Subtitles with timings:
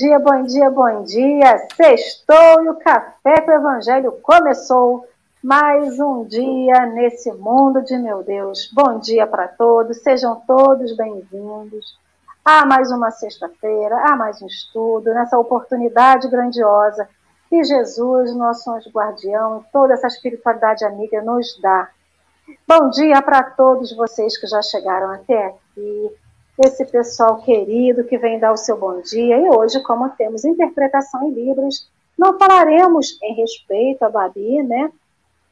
[0.00, 1.68] dia, bom dia, bom dia.
[1.76, 5.06] Sextou e o Café com o Evangelho começou.
[5.42, 8.70] Mais um dia nesse mundo de meu Deus.
[8.72, 11.98] Bom dia para todos, sejam todos bem-vindos.
[12.42, 17.06] A mais uma sexta-feira, a mais um estudo, nessa oportunidade grandiosa
[17.50, 21.90] que Jesus, nosso anjo guardião, toda essa espiritualidade amiga nos dá.
[22.66, 26.10] Bom dia para todos vocês que já chegaram até aqui
[26.62, 29.38] esse pessoal querido que vem dar o seu bom dia.
[29.38, 31.88] E hoje, como temos interpretação em Libras,
[32.18, 34.92] não falaremos em respeito a Babi, né?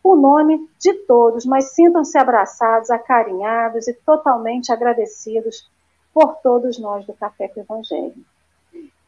[0.03, 5.69] O nome de todos, mas sintam-se abraçados, acarinhados e totalmente agradecidos
[6.13, 8.15] por todos nós do Café com Evangelho.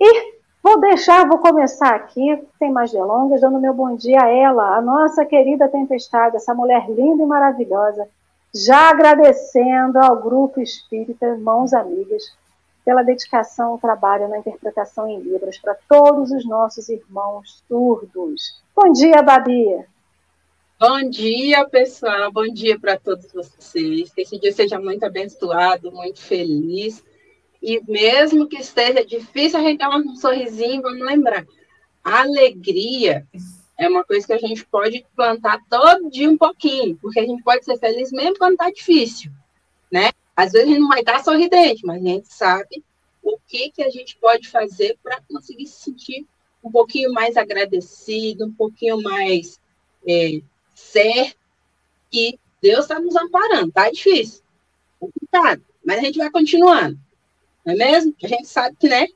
[0.00, 4.76] E vou deixar, vou começar aqui, sem mais delongas, dando meu bom dia a ela,
[4.76, 8.08] a nossa querida Tempestade, essa mulher linda e maravilhosa,
[8.54, 12.32] já agradecendo ao Grupo Espírita Irmãos Amigas
[12.84, 18.60] pela dedicação ao trabalho na interpretação em Libras para todos os nossos irmãos surdos.
[18.74, 19.84] Bom dia, Babi!
[20.80, 22.32] Bom dia, pessoal.
[22.32, 24.10] Bom dia para todos vocês.
[24.14, 27.04] Que esse dia seja muito abençoado, muito feliz.
[27.62, 31.44] E mesmo que esteja difícil, a gente dar um sorrisinho, vamos lembrar.
[32.02, 33.26] Alegria
[33.80, 37.42] é uma coisa que a gente pode plantar todo dia um pouquinho, porque a gente
[37.42, 39.32] pode ser feliz mesmo quando está difícil,
[39.90, 40.10] né?
[40.36, 42.84] Às vezes a gente não vai estar sorridente, mas a gente sabe
[43.22, 46.26] o que, que a gente pode fazer para conseguir se sentir
[46.62, 49.58] um pouquinho mais agradecido, um pouquinho mais
[50.06, 50.42] é,
[50.74, 51.38] certo
[52.10, 53.72] que Deus está nos amparando.
[53.72, 54.42] Tá difícil,
[54.98, 57.00] complicado, mas a gente vai continuando,
[57.64, 58.14] não é mesmo?
[58.22, 59.06] A gente sabe que, né,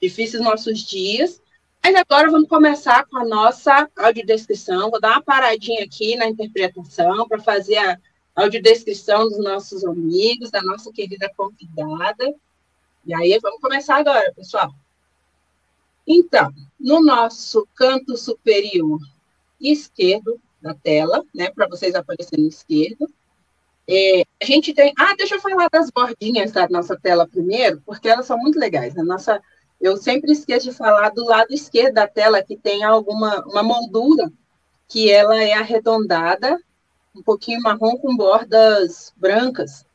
[0.00, 1.42] difíceis nossos dias,
[1.82, 4.90] mas agora vamos começar com a nossa audiodescrição.
[4.90, 7.98] Vou dar uma paradinha aqui na interpretação para fazer a
[8.36, 12.34] audiodescrição dos nossos amigos, da nossa querida convidada.
[13.04, 14.72] E aí vamos começar agora, pessoal.
[16.06, 19.00] Então, no nosso canto superior
[19.60, 23.08] esquerdo da tela, né, para vocês aparecerem esquerdo,
[23.88, 24.92] é, a gente tem.
[24.98, 28.96] Ah, deixa eu falar das bordinhas da nossa tela primeiro, porque elas são muito legais.
[28.96, 29.42] A nossa
[29.80, 34.30] eu sempre esqueço de falar do lado esquerdo da tela, que tem alguma uma moldura,
[34.86, 36.60] que ela é arredondada,
[37.16, 39.86] um pouquinho marrom com bordas brancas,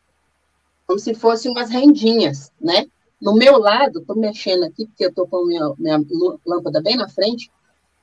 [0.88, 2.88] como se fossem umas rendinhas, né?
[3.22, 6.02] No meu lado, estou mexendo aqui, porque eu estou com minha, minha
[6.46, 7.52] lâmpada bem na frente,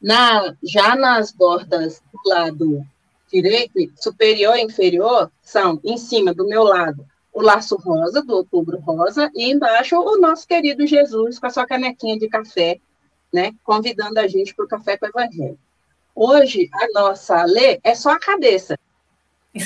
[0.00, 2.86] na, já nas bordas do lado
[3.30, 8.78] direito, superior e inferior, são em cima do meu lado o laço rosa, do outubro
[8.78, 12.78] rosa, e embaixo o nosso querido Jesus com a sua canequinha de café,
[13.32, 15.58] né, convidando a gente para o café com o evangelho.
[16.14, 18.78] Hoje, a nossa lê é só a cabeça.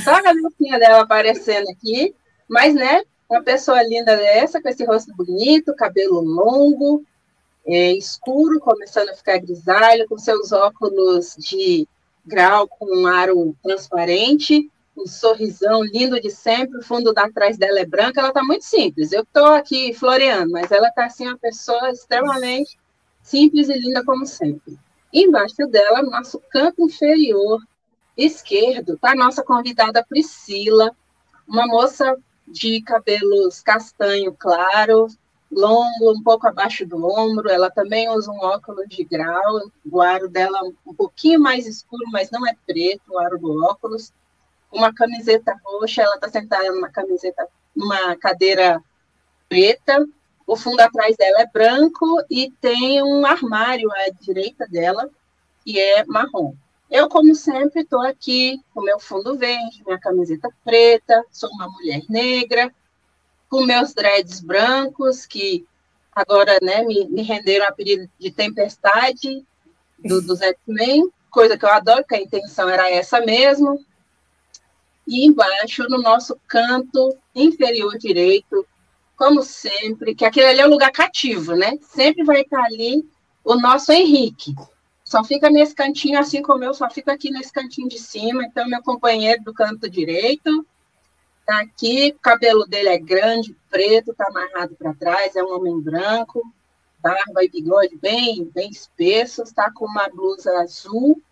[0.05, 2.15] Só a cabecinha dela aparecendo aqui,
[2.49, 7.05] mas, né, uma pessoa linda dessa, com esse rosto bonito, cabelo longo,
[7.67, 11.89] é, escuro, começando a ficar grisalho, com seus óculos de
[12.25, 17.81] grau com um aro transparente, um sorrisão lindo de sempre, o fundo da trás dela
[17.81, 19.13] é branco, ela está muito simples.
[19.13, 22.79] Eu estou aqui floreando, mas ela está assim, uma pessoa extremamente
[23.23, 24.79] simples e linda como sempre.
[25.13, 27.61] embaixo dela, no nosso canto inferior
[28.17, 30.91] esquerdo, está a nossa convidada Priscila,
[31.47, 32.17] uma moça
[32.49, 35.09] de cabelos castanho claro,
[35.51, 37.49] longo, um pouco abaixo do ombro.
[37.49, 42.31] Ela também usa um óculos de grau, o aro dela um pouquinho mais escuro, mas
[42.31, 44.13] não é preto, o aro do óculos
[44.73, 48.83] uma camiseta roxa, ela está sentada numa camiseta, numa cadeira
[49.49, 50.07] preta,
[50.47, 55.11] o fundo atrás dela é branco e tem um armário à direita dela,
[55.65, 56.55] que é marrom.
[56.89, 62.03] Eu, como sempre, estou aqui com meu fundo verde, minha camiseta preta, sou uma mulher
[62.09, 62.73] negra,
[63.49, 65.67] com meus dreads brancos, que
[66.13, 69.45] agora né, me, me renderam a apelido de tempestade
[69.99, 73.85] do, dos X-Men, coisa que eu adoro, porque a intenção era essa mesmo
[75.07, 78.67] e embaixo, no nosso canto inferior direito,
[79.17, 81.79] como sempre, que aquele ali é o lugar cativo, né?
[81.81, 83.09] Sempre vai estar ali
[83.45, 84.55] o nosso Henrique.
[85.05, 88.45] Só fica nesse cantinho, assim como eu, só fico aqui nesse cantinho de cima.
[88.45, 90.67] Então, meu companheiro do canto direito
[91.47, 95.81] tá aqui, o cabelo dele é grande, preto, tá amarrado para trás, é um homem
[95.81, 96.43] branco,
[96.99, 101.23] barba e bigode bem, bem espessos, tá com uma blusa azul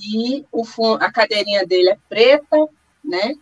[0.00, 2.68] e o fundo, a cadeirinha dele é preta,
[3.04, 3.34] né?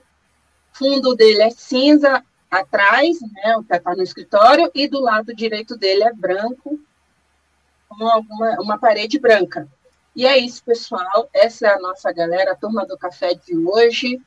[0.73, 3.57] Fundo dele é cinza atrás, né?
[3.57, 6.79] O que está no escritório, e do lado direito dele é branco,
[7.89, 9.69] com alguma, uma parede branca.
[10.17, 11.29] E é isso, pessoal.
[11.33, 14.21] Essa é a nossa galera, a turma do café de hoje.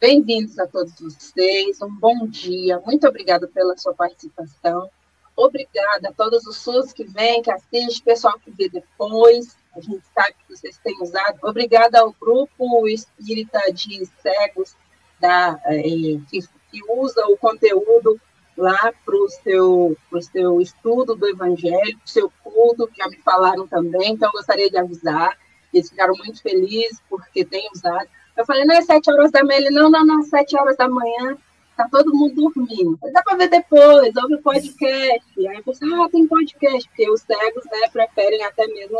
[0.00, 4.88] Bem-vindos a todos vocês, um bom dia, muito obrigada pela sua participação.
[5.36, 9.57] obrigada a todos os SUS que vêm, que assistem, pessoal que vê depois.
[9.78, 11.38] A gente sabe que vocês têm usado.
[11.42, 14.74] Obrigada ao grupo espírita de cegos
[15.20, 16.40] da, é, que,
[16.70, 18.20] que usa o conteúdo
[18.56, 19.96] lá para o seu,
[20.32, 25.38] seu estudo do Evangelho, seu culto, que já me falaram também, então gostaria de avisar.
[25.72, 28.08] Eles ficaram muito felizes porque têm usado.
[28.36, 29.58] Eu falei, não é sete horas da manhã?
[29.58, 31.36] Ele, não, não, não, sete horas da manhã,
[31.76, 32.98] tá todo mundo dormindo.
[33.12, 35.46] Dá para ver depois, ouve o podcast.
[35.48, 38.98] Aí eu pensei, ah, tem podcast, porque os cegos, né, preferem até mesmo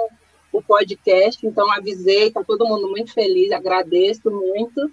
[0.52, 4.90] o podcast, então avisei, tá todo mundo muito feliz, agradeço muito,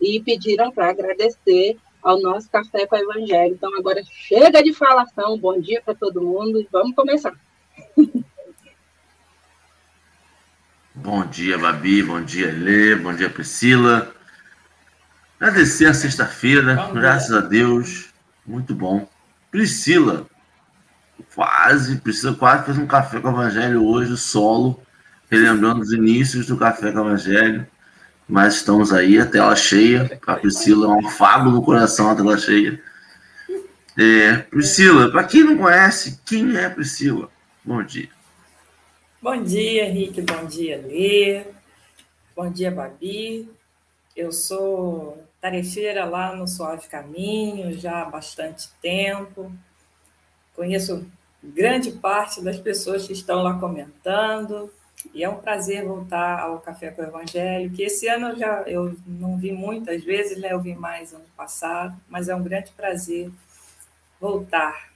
[0.00, 3.54] e pediram para agradecer ao nosso Café com o Evangelho.
[3.54, 6.60] Então, agora chega de falação, bom dia para todo mundo.
[6.60, 7.34] E vamos começar.
[10.94, 14.14] Bom dia, Babi, bom dia, Lê, bom dia, Priscila.
[15.40, 18.10] Agradecer a sexta-feira, graças a Deus,
[18.46, 19.08] muito bom.
[19.50, 20.26] Priscila,
[21.34, 24.80] quase, Priscila quase fez um café com o Evangelho hoje, solo,
[25.30, 27.66] relembrando os inícios do café com Evangelho
[28.26, 30.18] mas estamos aí, a tela cheia.
[30.26, 32.80] A Priscila é um afago no coração, a tela cheia.
[33.98, 37.30] É, Priscila, para quem não conhece, quem é Priscila?
[37.62, 38.08] Bom dia.
[39.20, 40.22] Bom dia, Henrique.
[40.22, 41.44] Bom dia, Lê.
[42.34, 43.48] Bom dia, Babi.
[44.16, 49.52] Eu sou tarefeira lá no Suave Caminho já há bastante tempo.
[50.56, 51.06] Conheço
[51.42, 54.72] grande parte das pessoas que estão lá comentando.
[55.12, 58.62] E é um prazer voltar ao Café com o Evangelho, que esse ano eu já
[58.62, 60.52] eu não vi muitas vezes, né?
[60.52, 63.30] eu vi mais ano passado, mas é um grande prazer
[64.20, 64.90] voltar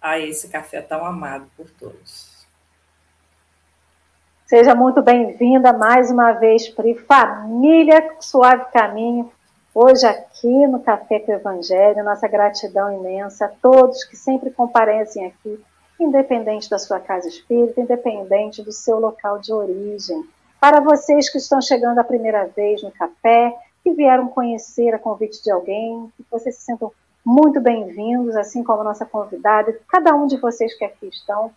[0.00, 2.36] a esse café tão amado por todos.
[4.46, 9.32] Seja muito bem-vinda mais uma vez, Pri, família Suave Caminho,
[9.74, 15.26] hoje aqui no Café com o Evangelho, nossa gratidão imensa a todos que sempre comparecem
[15.26, 15.60] aqui
[15.98, 20.24] independente da sua casa espírita, independente do seu local de origem.
[20.60, 25.42] Para vocês que estão chegando a primeira vez no café, que vieram conhecer a convite
[25.42, 26.92] de alguém, que vocês se sintam
[27.24, 31.50] muito bem-vindos, assim como a nossa convidada, cada um de vocês que aqui estão.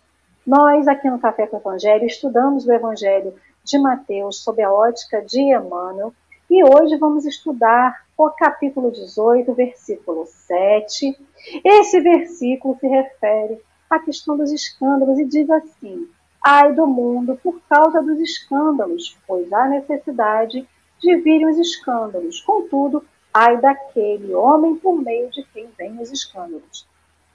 [0.46, 5.22] Nós, aqui no Café com o Evangelho, estudamos o Evangelho de Mateus sob a ótica
[5.22, 6.12] de Emmanuel,
[6.50, 11.16] e hoje vamos estudar o capítulo 18, versículo 7.
[11.64, 16.08] Esse versículo se refere a questão dos escândalos e diz assim:
[16.42, 20.66] ai do mundo por causa dos escândalos, pois há necessidade
[21.00, 22.40] de virem os escândalos.
[22.40, 23.04] Contudo,
[23.34, 26.86] ai daquele homem por meio de quem vêm os escândalos.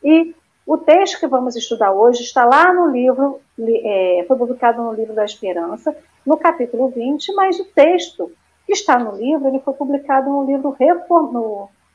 [0.04, 0.34] E
[0.66, 5.14] o texto que vamos estudar hoje está lá no livro, é, foi publicado no livro
[5.14, 8.32] da Esperança, no capítulo 20, mas o texto
[8.66, 10.76] que está no livro, ele foi publicado no livro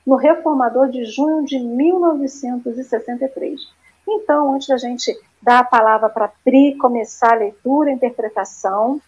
[0.06, 3.68] no Reformador de junho de 1963.
[4.12, 9.00] Então, antes da gente dar a palavra para Pri começar a leitura e interpretação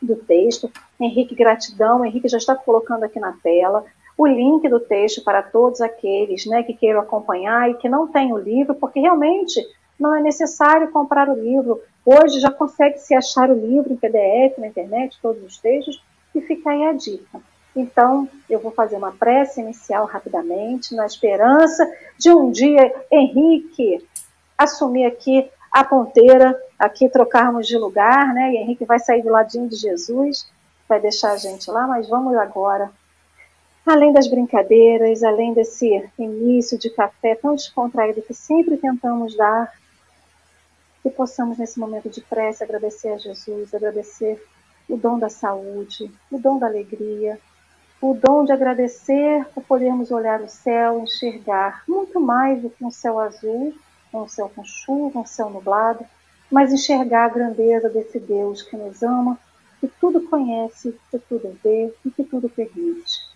[0.00, 2.04] do texto, Henrique, gratidão.
[2.04, 3.84] Henrique já está colocando aqui na tela
[4.16, 8.32] o link do texto para todos aqueles né, que queiram acompanhar e que não têm
[8.32, 9.60] o livro, porque realmente
[9.98, 11.80] não é necessário comprar o livro.
[12.04, 16.02] Hoje já consegue se achar o livro em PDF na internet, todos os textos,
[16.34, 17.40] e fica aí a dica.
[17.74, 24.06] Então, eu vou fazer uma prece inicial rapidamente, na esperança de um dia Henrique
[24.64, 28.52] assumir aqui a ponteira, aqui trocarmos de lugar, né?
[28.52, 30.50] E Henrique vai sair do ladinho de Jesus,
[30.88, 32.90] vai deixar a gente lá, mas vamos agora.
[33.86, 39.72] Além das brincadeiras, além desse início de café tão descontraído que sempre tentamos dar,
[41.02, 44.40] que possamos nesse momento de prece agradecer a Jesus, agradecer
[44.88, 47.40] o dom da saúde, o dom da alegria,
[48.00, 52.90] o dom de agradecer por podermos olhar o céu, enxergar muito mais do que um
[52.90, 53.74] céu azul,
[54.18, 56.04] um céu com chuva, um céu nublado,
[56.50, 59.38] mas enxergar a grandeza desse Deus que nos ama,
[59.80, 63.32] que tudo conhece, que tudo vê e que tudo permite.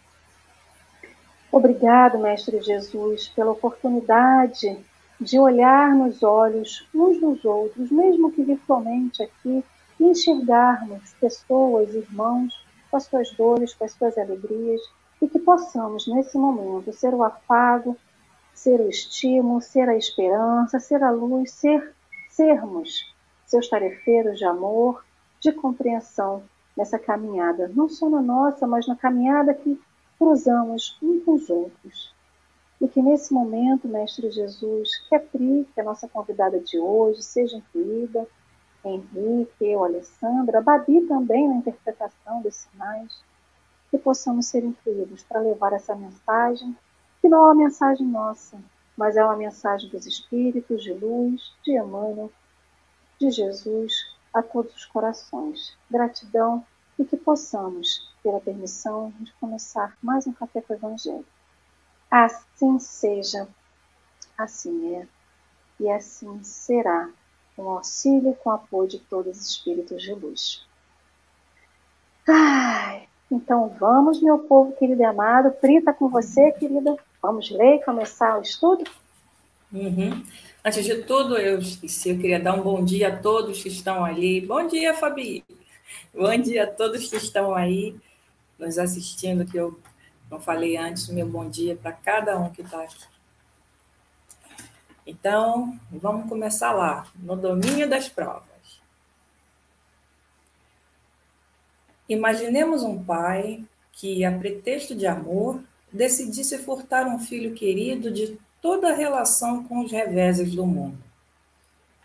[1.51, 4.79] Obrigado, Mestre Jesus, pela oportunidade
[5.19, 9.65] de olhar nos olhos uns dos outros, mesmo que virtualmente aqui,
[9.99, 14.81] e enxergarmos pessoas, irmãos, com as suas dores, com as suas alegrias,
[15.21, 17.97] e que possamos, nesse momento, ser o afago,
[18.57, 21.95] ser o estímulo, ser a esperança, ser a luz, ser
[22.31, 23.15] sermos
[23.47, 25.05] seus tarefeiros de amor,
[25.41, 26.43] de compreensão
[26.77, 29.81] nessa caminhada, não só na nossa, mas na caminhada que
[30.19, 32.15] cruzamos uns com os outros.
[32.81, 36.79] E que nesse momento, Mestre Jesus, que a Pri, que é a nossa convidada de
[36.79, 38.27] hoje, seja incluída,
[38.85, 43.23] Henrique, eu, Alessandra, Babi também na interpretação dos sinais,
[43.91, 46.77] que possamos ser incluídos para levar essa mensagem
[47.27, 48.57] que não é uma mensagem nossa,
[48.97, 52.31] mas é uma mensagem dos Espíritos de luz, de Emmanuel,
[53.19, 53.93] de Jesus
[54.33, 55.77] a todos os corações.
[55.91, 56.65] Gratidão
[56.97, 61.27] e que possamos ter a permissão de começar mais um Café com o Evangelho.
[62.09, 63.49] Assim seja,
[64.39, 65.09] assim é,
[65.81, 67.11] e assim será,
[67.57, 70.65] com auxílio e com apoio de todos os Espíritos de luz.
[72.29, 75.51] Ai, então vamos, meu povo querido e amado.
[75.51, 76.97] Prita com você, querida.
[77.27, 78.85] Vamos ler e começar o estudo?
[79.73, 80.25] Uhum.
[80.65, 84.05] Antes de tudo, eu esqueci, eu queria dar um bom dia a todos que estão
[84.05, 84.41] ali.
[84.47, 85.45] Bom dia, Fabi.
[86.15, 87.97] Bom dia a todos que estão aí
[88.57, 89.77] nos assistindo, que eu
[90.31, 93.05] não falei antes, meu bom dia para cada um que está aqui.
[95.05, 98.81] Então, vamos começar lá, no domínio das provas.
[102.09, 105.61] Imaginemos um pai que, a pretexto de amor,
[105.97, 110.99] decidisse furtar um filho querido de toda a relação com os reveses do mundo.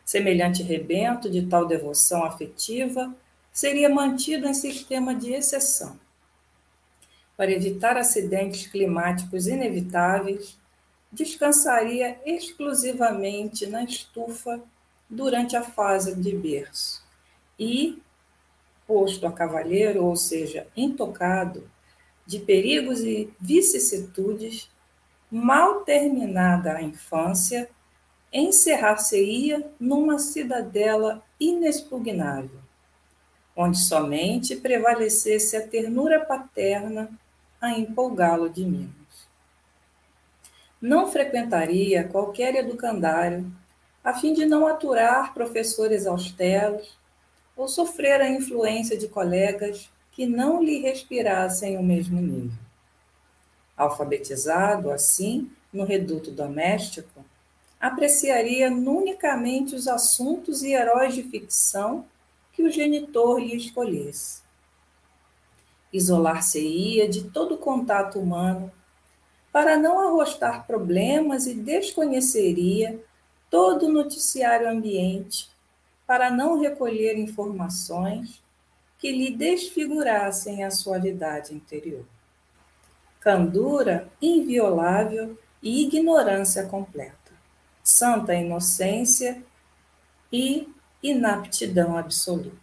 [0.06, 3.14] Semelhante rebento de tal devoção afetiva
[3.52, 6.00] seria mantido em sistema de exceção.
[7.36, 10.58] Para evitar acidentes climáticos inevitáveis,
[11.12, 14.62] descansaria exclusivamente na estufa
[15.10, 17.04] durante a fase de berço
[17.60, 18.02] e,
[18.88, 21.70] posto a cavalheiro, ou seja, intocado
[22.26, 24.70] de perigos e vicissitudes,
[25.30, 27.70] mal terminada a infância,
[28.32, 32.60] encerrar-se-ia numa cidadela inexpugnável,
[33.56, 37.10] onde somente prevalecesse a ternura paterna
[37.60, 38.92] a empolgá-lo de mimos.
[40.82, 43.52] Não frequentaria qualquer educandário,
[44.04, 46.98] a fim de não aturar professores austeros
[47.56, 52.58] ou sofrer a influência de colegas que não lhe respirassem o mesmo nível.
[53.76, 57.26] Alfabetizado, assim, no reduto doméstico,
[57.80, 62.06] apreciaria unicamente os assuntos e heróis de ficção
[62.54, 64.42] que o genitor lhe escolhesse.
[65.92, 68.72] Isolar-se-ia de todo contato humano
[69.52, 73.04] para não arrostar problemas e desconheceria
[73.50, 75.50] todo o noticiário ambiente
[76.06, 78.42] para não recolher informações
[79.02, 82.06] que lhe desfigurassem a suavidade interior.
[83.20, 87.18] Candura inviolável e ignorância completa.
[87.84, 89.42] Santa inocência
[90.32, 90.70] e
[91.02, 92.56] inaptidão absoluta.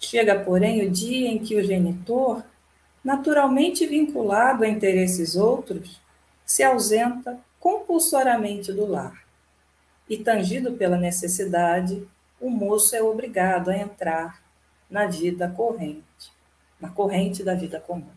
[0.00, 2.42] Chega, porém, o dia em que o genitor,
[3.04, 6.00] naturalmente vinculado a interesses outros,
[6.44, 9.22] se ausenta compulsoriamente do lar.
[10.10, 12.04] E, tangido pela necessidade,
[12.40, 14.41] o moço é obrigado a entrar
[14.92, 16.30] na vida corrente,
[16.78, 18.12] na corrente da vida comum.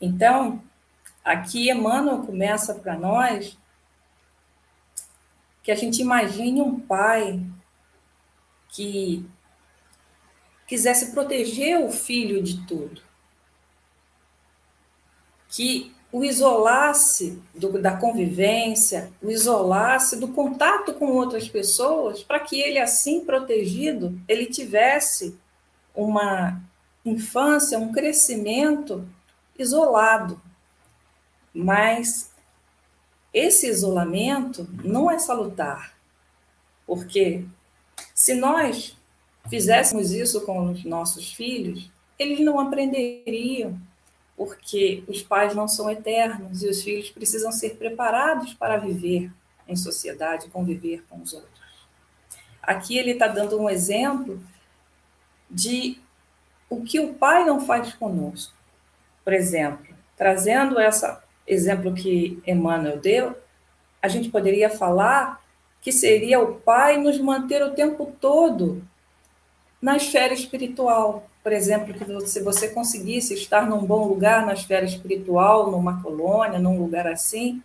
[0.00, 0.64] Então,
[1.22, 3.58] aqui Emmanuel começa para nós
[5.62, 7.44] que a gente imagine um pai
[8.70, 9.28] que
[10.66, 13.02] quisesse proteger o filho de tudo,
[15.50, 17.40] que o isolasse
[17.80, 24.46] da convivência, o isolasse do contato com outras pessoas, para que ele, assim protegido, ele
[24.46, 25.38] tivesse
[25.94, 26.60] uma
[27.04, 29.06] infância, um crescimento
[29.56, 30.40] isolado.
[31.54, 32.32] Mas
[33.32, 35.94] esse isolamento não é salutar,
[36.86, 37.44] porque
[38.12, 38.96] se nós
[39.48, 43.80] fizéssemos isso com os nossos filhos, eles não aprenderiam
[44.40, 49.30] porque os pais não são eternos e os filhos precisam ser preparados para viver
[49.68, 51.60] em sociedade, conviver com os outros.
[52.62, 54.42] Aqui ele está dando um exemplo
[55.50, 56.00] de
[56.70, 58.54] o que o pai não faz conosco.
[59.22, 61.06] Por exemplo, trazendo esse
[61.46, 63.36] exemplo que Emmanuel deu,
[64.00, 65.44] a gente poderia falar
[65.82, 68.82] que seria o pai nos manter o tempo todo
[69.82, 74.84] na esfera espiritual, por exemplo, que se você conseguisse estar num bom lugar na esfera
[74.84, 77.62] espiritual, numa colônia, num lugar assim,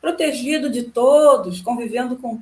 [0.00, 2.40] protegido de todos, convivendo com,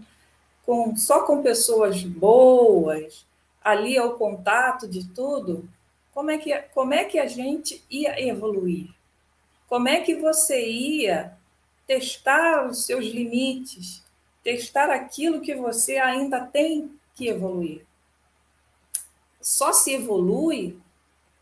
[0.64, 3.26] com só com pessoas boas,
[3.62, 5.68] ali ao contato de tudo,
[6.14, 8.88] como é que como é que a gente ia evoluir?
[9.68, 11.36] Como é que você ia
[11.86, 14.04] testar os seus limites,
[14.44, 17.84] testar aquilo que você ainda tem que evoluir?
[19.46, 20.76] Só se evolui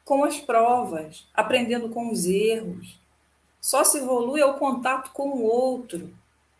[0.04, 3.00] com as provas, aprendendo com os erros.
[3.58, 6.14] Só se evolui ao contato com o outro,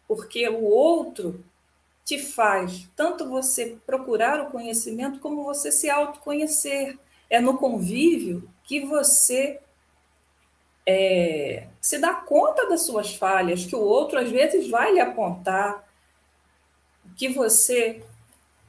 [0.08, 1.44] porque o outro
[2.02, 6.98] te faz tanto você procurar o conhecimento como você se autoconhecer.
[7.28, 9.60] É no convívio que você
[10.86, 15.86] é, se dá conta das suas falhas, que o outro às vezes vai lhe apontar,
[17.14, 18.02] que você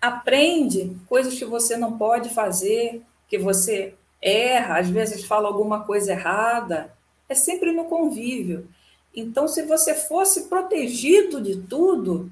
[0.06, 6.12] aprende coisas que você não pode fazer, que você erra, às vezes fala alguma coisa
[6.12, 6.94] errada,
[7.28, 8.68] é sempre no convívio.
[9.16, 12.32] Então, se você fosse protegido de tudo,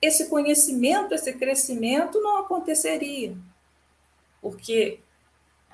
[0.00, 3.36] esse conhecimento, esse crescimento não aconteceria.
[4.40, 5.00] Porque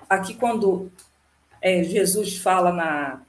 [0.09, 0.91] aqui, quando
[1.61, 3.23] é, Jesus fala na,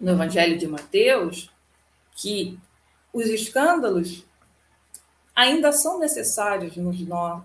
[0.00, 1.50] no Evangelho de Mateus,
[2.16, 2.58] que
[3.12, 4.24] os escândalos
[5.34, 6.92] ainda são necessários no,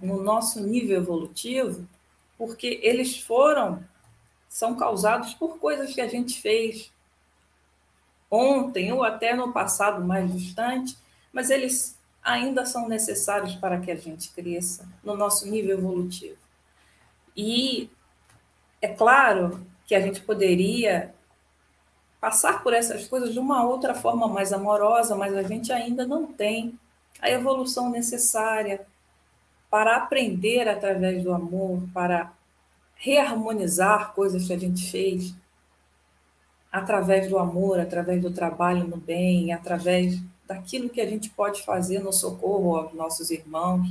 [0.01, 1.87] no nosso nível evolutivo,
[2.37, 3.83] porque eles foram,
[4.47, 6.91] são causados por coisas que a gente fez
[8.29, 10.95] ontem ou até no passado mais distante,
[11.33, 16.37] mas eles ainda são necessários para que a gente cresça no nosso nível evolutivo.
[17.35, 17.89] E
[18.81, 21.13] é claro que a gente poderia
[22.21, 26.27] passar por essas coisas de uma outra forma mais amorosa, mas a gente ainda não
[26.27, 26.77] tem
[27.21, 28.85] a evolução necessária
[29.69, 32.33] para aprender através do amor, para
[32.95, 35.33] reharmonizar coisas que a gente fez
[36.71, 41.99] através do amor, através do trabalho no bem, através daquilo que a gente pode fazer
[41.99, 43.87] no socorro aos nossos irmãos.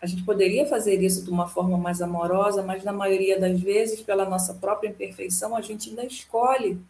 [0.00, 4.00] A gente poderia fazer isso de uma forma mais amorosa, mas na maioria das vezes,
[4.00, 6.80] pela nossa própria imperfeição, a gente ainda escolhe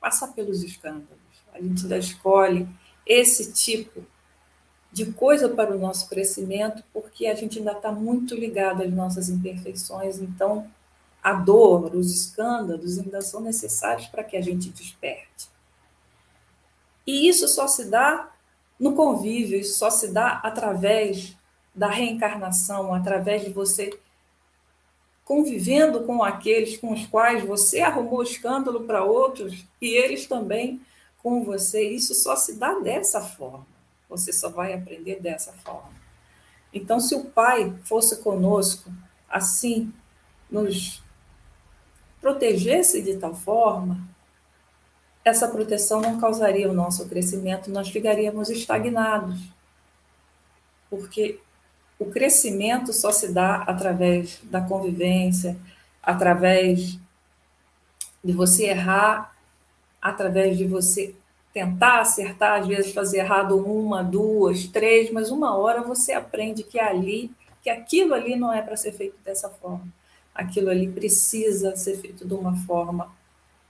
[0.00, 1.08] passar pelos escândalos.
[1.52, 2.68] A gente ainda escolhe
[3.06, 4.04] esse tipo
[4.90, 9.28] de coisa para o nosso crescimento, porque a gente ainda está muito ligado às nossas
[9.28, 10.18] imperfeições.
[10.18, 10.66] Então,
[11.22, 15.48] a dor, os escândalos ainda são necessários para que a gente desperte.
[17.06, 18.30] E isso só se dá
[18.78, 21.36] no convívio, isso só se dá através
[21.74, 23.90] da reencarnação, através de você
[25.24, 30.80] convivendo com aqueles com os quais você arrumou escândalo para outros e eles também
[31.22, 31.86] com você.
[31.86, 33.66] Isso só se dá dessa forma.
[34.08, 35.92] Você só vai aprender dessa forma.
[36.72, 38.90] Então, se o Pai fosse conosco,
[39.28, 39.92] assim,
[40.50, 41.02] nos
[42.20, 43.98] protegesse de tal forma,
[45.24, 49.38] essa proteção não causaria o nosso crescimento, nós ficaríamos estagnados.
[50.88, 51.38] Porque
[51.98, 55.56] o crescimento só se dá através da convivência,
[56.02, 56.98] através
[58.24, 59.36] de você errar,
[60.00, 61.14] através de você
[61.52, 66.78] tentar acertar, às vezes fazer errado uma, duas, três, mas uma hora você aprende que
[66.78, 67.30] ali,
[67.62, 69.88] que aquilo ali não é para ser feito dessa forma.
[70.34, 73.10] Aquilo ali precisa ser feito de uma forma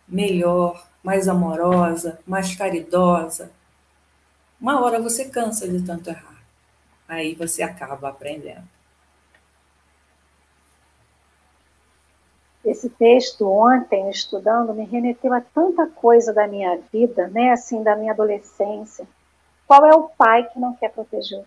[0.06, 3.50] melhor, mais amorosa, mais caridosa.
[4.60, 6.42] Uma hora você cansa de tanto errar.
[7.08, 8.68] Aí você acaba aprendendo.
[12.68, 17.96] Esse texto ontem estudando me remeteu a tanta coisa da minha vida, né, assim, da
[17.96, 19.08] minha adolescência.
[19.66, 21.42] Qual é o pai que não quer proteger?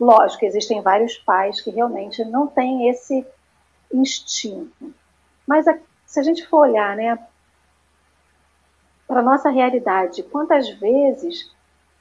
[0.00, 3.26] Lógico, existem vários pais que realmente não têm esse
[3.92, 4.94] instinto.
[5.46, 7.18] Mas a, se a gente for olhar, né,
[9.06, 11.54] para a nossa realidade, quantas vezes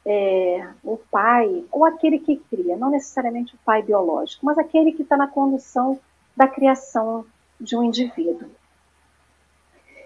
[0.06, 5.02] é, o pai, ou aquele que cria, não necessariamente o pai biológico, mas aquele que
[5.02, 6.00] está na condução
[6.38, 7.26] da criação
[7.62, 8.50] de um indivíduo.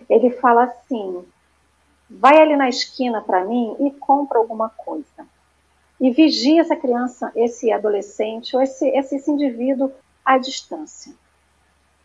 [0.10, 1.26] Ele fala assim:
[2.10, 5.26] vai ali na esquina para mim e compra alguma coisa.
[6.00, 9.92] E vigia essa criança, esse adolescente ou esse, esse, esse indivíduo
[10.24, 11.14] à distância.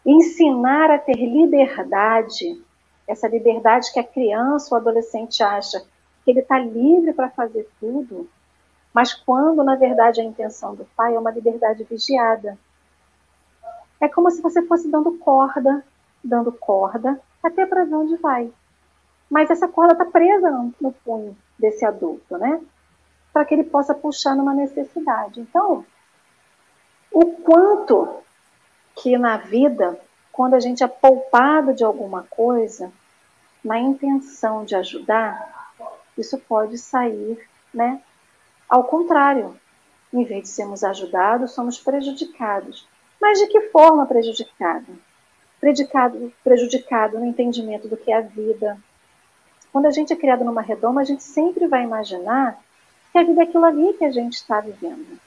[0.07, 2.63] Ensinar a ter liberdade,
[3.07, 5.81] essa liberdade que a criança ou adolescente acha
[6.25, 8.29] que ele está livre para fazer tudo,
[8.95, 12.59] mas quando na verdade a intenção do pai é uma liberdade vigiada.
[14.01, 15.85] É como se você fosse dando corda,
[16.25, 18.51] dando corda, até para ver onde vai.
[19.31, 22.61] Mas essa corda está presa no, punho desse adulto, né?
[23.33, 25.41] Para que ele possa puxar numa necessidade.
[25.41, 25.85] Então,
[27.13, 28.09] o quanto
[28.97, 29.99] que na vida,
[30.33, 32.93] quando a gente é poupado de alguma coisa,
[33.65, 35.75] na intenção de ajudar,
[36.17, 37.39] isso pode sair,
[37.73, 38.03] né?
[38.69, 39.57] Ao contrário,
[40.13, 42.87] em vez de sermos ajudados, somos prejudicados.
[43.21, 44.87] Mas de que forma prejudicado?
[45.61, 48.79] Prejudicado, prejudicado no entendimento do que é a vida.
[49.73, 52.59] Quando a gente é criado numa redoma, a gente sempre vai imaginar
[53.13, 55.19] que a vida é aquilo ali que a gente está vivendo.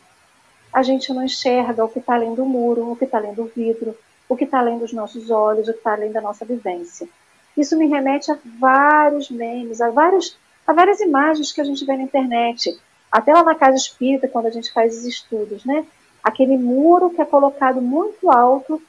[0.72, 3.46] A gente não enxerga o que está além do muro, o que está além do
[3.46, 3.96] vidro,
[4.28, 7.08] o que está além dos nossos olhos, o que está além da nossa vivência.
[7.56, 11.98] Isso me remete a vários memes, a vários Há várias imagens que a gente vê
[11.98, 12.80] na internet,
[13.12, 15.86] até lá na casa espírita, quando a gente faz os estudos, né?
[16.24, 18.82] Aquele muro que é colocado muito alto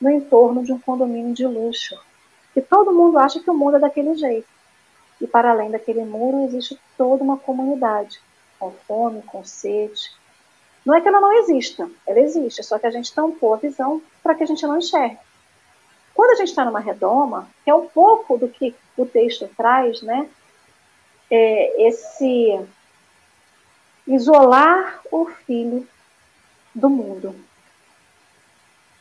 [0.00, 1.96] no entorno de um condomínio de luxo,
[2.46, 4.48] Porque todo mundo acha que o mundo é daquele jeito.
[5.20, 8.20] E para além daquele muro existe toda uma comunidade,
[8.58, 10.10] com fome, com sede.
[10.84, 14.02] Não é que ela não exista, ela existe, só que a gente tampou a visão
[14.22, 15.18] para que a gente não enxergue.
[16.14, 20.02] Quando a gente está numa redoma, que é um pouco do que o texto traz,
[20.02, 20.28] né?
[21.30, 22.60] É esse
[24.06, 25.86] isolar o filho
[26.74, 27.34] do mundo.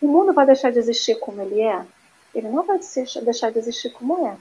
[0.02, 1.86] O mundo vai deixar de existir como ele é?
[2.34, 2.80] Ele não vai
[3.24, 4.38] deixar de existir como é.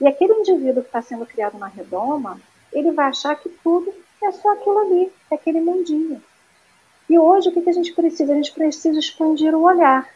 [0.00, 2.40] E aquele indivíduo que está sendo criado na redoma,
[2.72, 3.92] ele vai achar que tudo
[4.22, 6.22] é só aquilo ali, é aquele mundinho.
[7.08, 8.32] E hoje o que a gente precisa?
[8.32, 10.08] A gente precisa expandir o olhar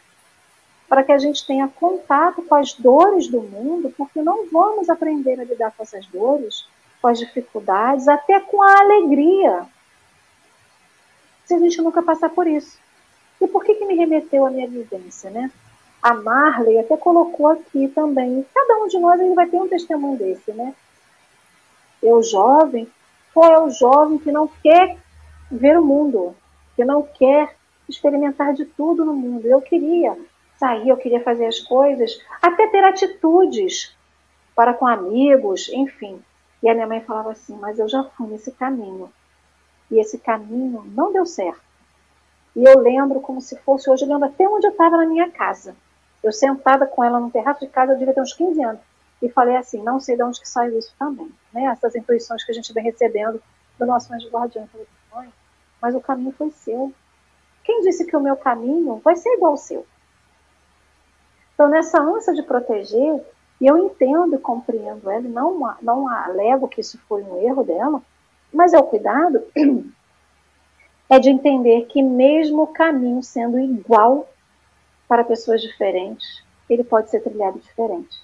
[0.87, 5.39] para que a gente tenha contato com as dores do mundo, porque não vamos aprender
[5.39, 6.67] a lidar com essas dores,
[7.01, 9.65] com as dificuldades, até com a alegria,
[11.45, 12.77] se a gente nunca passar por isso.
[13.41, 15.51] E por que, que me remeteu à minha vivência, né?
[16.01, 18.45] A Marley até colocou aqui também.
[18.53, 20.73] Cada um de nós ele vai ter um testemunho desse, né?
[22.01, 22.87] Eu jovem,
[23.33, 24.97] qual é o jovem que não quer
[25.49, 26.35] ver o mundo,
[26.75, 27.55] que não quer
[27.87, 29.45] experimentar de tudo no mundo?
[29.45, 30.17] Eu queria
[30.57, 33.95] sair, eu queria fazer as coisas, até ter atitudes
[34.55, 36.21] para com amigos, enfim.
[36.61, 39.11] E a minha mãe falava assim: Mas eu já fui nesse caminho.
[39.93, 41.61] E esse caminho não deu certo.
[42.55, 45.29] E eu lembro como se fosse hoje, eu lembro até onde eu estava na minha
[45.29, 45.75] casa.
[46.23, 48.81] Eu sentada com ela no terraço de casa, eu devia ter uns 15 anos.
[49.21, 51.31] E falei assim: Não sei de onde que saiu isso também.
[51.53, 51.65] Né?
[51.65, 53.39] Essas intuições que a gente vem recebendo
[53.77, 54.67] do nosso anjo guardião.
[55.79, 56.91] Mas o caminho foi seu.
[57.63, 59.85] Quem disse que o meu caminho vai ser igual ao seu?
[61.53, 63.23] Então, nessa ânsia de proteger,
[63.61, 68.01] e eu entendo e compreendo ela, não, não alego que isso foi um erro dela,
[68.53, 69.43] mas é o cuidado
[71.09, 74.29] é de entender que mesmo o caminho sendo igual
[75.07, 78.21] para pessoas diferentes, ele pode ser trilhado diferente.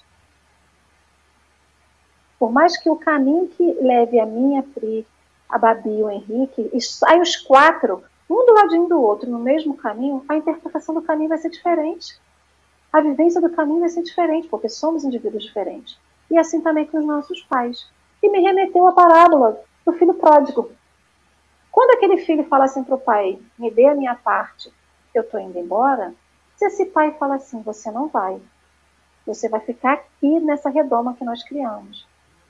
[2.37, 5.05] Por mais que o caminho que leve a minha Pri,
[5.49, 10.23] a Babi o Henrique, e os quatro, um do ladinho do outro, no mesmo caminho,
[10.29, 12.17] a interpretação do caminho vai ser diferente
[12.91, 15.97] a vivência do caminho vai ser diferente, porque somos indivíduos diferentes.
[16.29, 17.87] E assim também com os nossos pais.
[18.21, 20.71] E me remeteu à parábola do filho pródigo.
[21.71, 24.71] Quando aquele filho fala assim para o pai, me dê a minha parte,
[25.13, 26.13] eu estou indo embora,
[26.55, 28.39] se esse pai fala assim, você não vai,
[29.25, 32.07] você vai ficar aqui nessa redoma que nós criamos.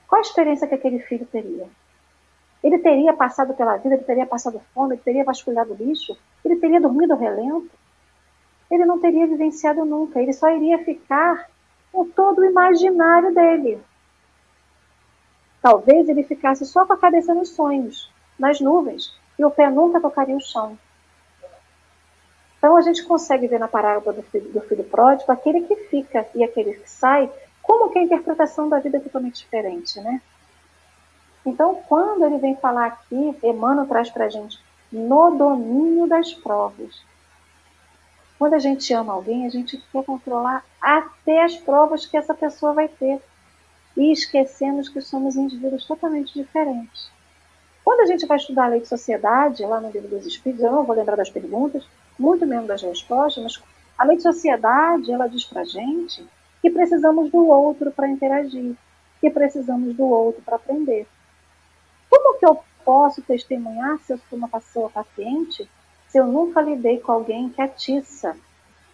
[0.07, 1.67] Qual a experiência que aquele filho teria?
[2.63, 6.81] Ele teria passado pela vida, ele teria passado fome, ele teria vasculhado lixo, ele teria
[6.81, 7.71] dormido relento,
[8.69, 11.49] ele não teria vivenciado nunca, ele só iria ficar
[11.91, 13.81] com todo o imaginário dele.
[15.61, 19.99] Talvez ele ficasse só com a cabeça nos sonhos, nas nuvens, e o pé nunca
[19.99, 20.77] tocaria o chão.
[22.57, 26.27] Então a gente consegue ver na parábola do filho, do filho pródigo aquele que fica
[26.35, 27.29] e aquele que sai,
[27.61, 30.21] como que a interpretação da vida é totalmente diferente, né?
[31.45, 34.59] Então, quando ele vem falar aqui, Emmanuel traz para a gente
[34.91, 37.01] no domínio das provas.
[38.37, 42.73] Quando a gente ama alguém, a gente quer controlar até as provas que essa pessoa
[42.73, 43.21] vai ter.
[43.95, 47.09] E esquecemos que somos indivíduos totalmente diferentes.
[47.83, 50.71] Quando a gente vai estudar a lei de sociedade, lá no livro dos Espíritos, eu
[50.71, 51.85] não vou lembrar das perguntas,
[52.17, 53.63] muito menos das respostas, mas
[53.97, 56.25] a lei de sociedade, ela diz pra gente
[56.61, 58.75] que precisamos do outro para interagir,
[59.19, 61.07] que precisamos do outro para aprender.
[62.09, 65.69] Como que eu posso testemunhar se eu sou uma pessoa paciente
[66.09, 68.35] se eu nunca lidei com alguém que atiça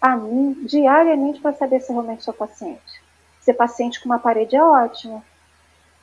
[0.02, 3.05] a mim diariamente para saber se realmente sou paciente.
[3.46, 5.24] Ser paciente com uma parede é ótimo.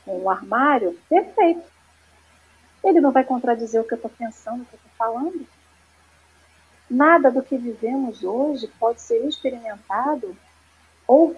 [0.05, 1.69] Com um armário, perfeito.
[2.85, 5.45] Ele não vai contradizer o que eu estou pensando, o que eu estou falando.
[6.89, 10.37] Nada do que vivemos hoje pode ser experimentado
[11.05, 11.37] ou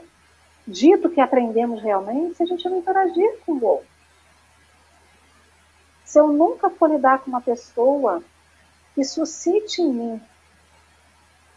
[0.68, 3.88] dito que aprendemos realmente se a gente não interagir com o outro.
[6.04, 8.22] Se eu nunca for lidar com uma pessoa
[8.94, 10.22] que suscite em mim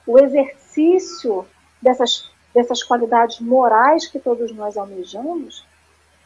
[0.05, 1.45] o exercício
[1.81, 5.63] dessas, dessas qualidades morais que todos nós almejamos,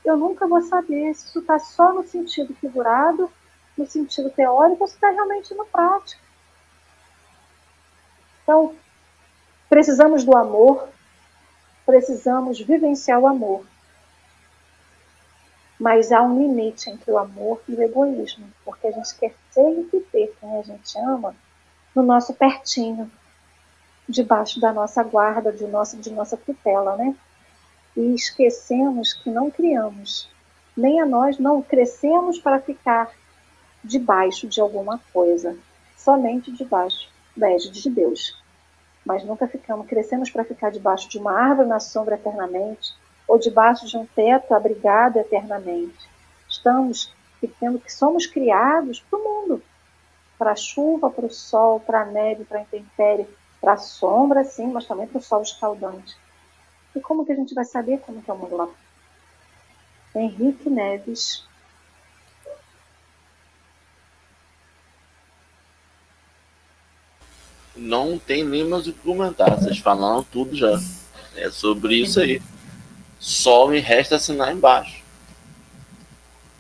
[0.06, 3.30] eu nunca vou saber se isso está só no sentido figurado,
[3.78, 6.22] no sentido teórico, ou se está realmente no prático.
[8.42, 8.74] Então,
[9.68, 10.88] precisamos do amor,
[11.86, 13.66] precisamos vivenciar o amor.
[15.78, 20.00] Mas há um limite entre o amor e o egoísmo, porque a gente quer sempre
[20.10, 21.36] ter quem a gente ama
[21.94, 23.12] no nosso pertinho,
[24.12, 27.16] debaixo da nossa guarda, de, nosso, de nossa tutela, né?
[27.96, 30.30] E esquecemos que não criamos,
[30.76, 33.10] nem a nós não crescemos para ficar
[33.84, 35.58] debaixo de alguma coisa,
[35.98, 38.40] somente debaixo da égide de Deus.
[39.06, 42.94] Mas nunca ficamos, crescemos para ficar debaixo de uma árvore na sombra eternamente,
[43.28, 46.10] ou debaixo de um teto abrigado eternamente.
[46.48, 47.14] Estamos
[47.60, 49.64] tendo que somos criados para o mundo,
[50.38, 53.28] para a chuva, para o sol, para a neve, para a intempérie,
[53.62, 56.18] para a sombra, sim, mas também para o sol escaldante.
[56.96, 58.68] E como que a gente vai saber como é o mundo lá?
[60.16, 61.44] Henrique Neves.
[67.76, 70.78] Não tem nem mais o que comentar, vocês falaram tudo já.
[71.36, 72.42] É sobre isso aí.
[73.20, 75.02] Só me resta assinar embaixo.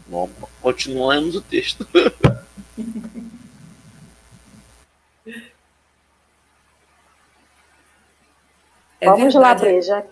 [0.07, 1.85] Vamos, continuamos o texto.
[9.01, 10.05] É Vamos lá, Breja.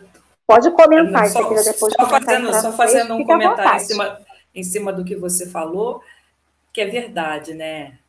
[0.47, 4.19] Pode comentar, só, se depois só fazendo, só fazendo um comentário em cima,
[4.55, 6.01] em cima do que você falou,
[6.73, 7.99] que é verdade, né?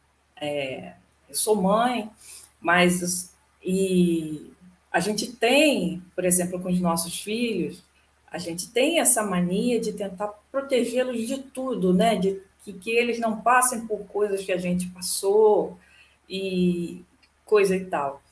[0.40, 0.94] É,
[1.28, 2.10] eu sou mãe,
[2.58, 3.30] mas
[3.62, 4.50] e
[4.90, 7.84] a gente tem, por exemplo, com os nossos filhos,
[8.26, 12.16] a gente tem essa mania de tentar protegê-los de tudo, né?
[12.16, 15.78] De que, que eles não passem por coisas que a gente passou
[16.26, 17.04] e
[17.44, 18.22] coisa e tal.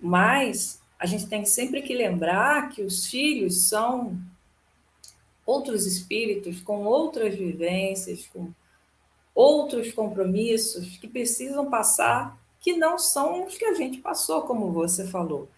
[0.00, 4.18] Mas a gente tem sempre que lembrar que os filhos são
[5.46, 8.50] outros espíritos com outras vivências, com
[9.34, 15.06] outros compromissos que precisam passar, que não são os que a gente passou, como você
[15.06, 15.48] falou.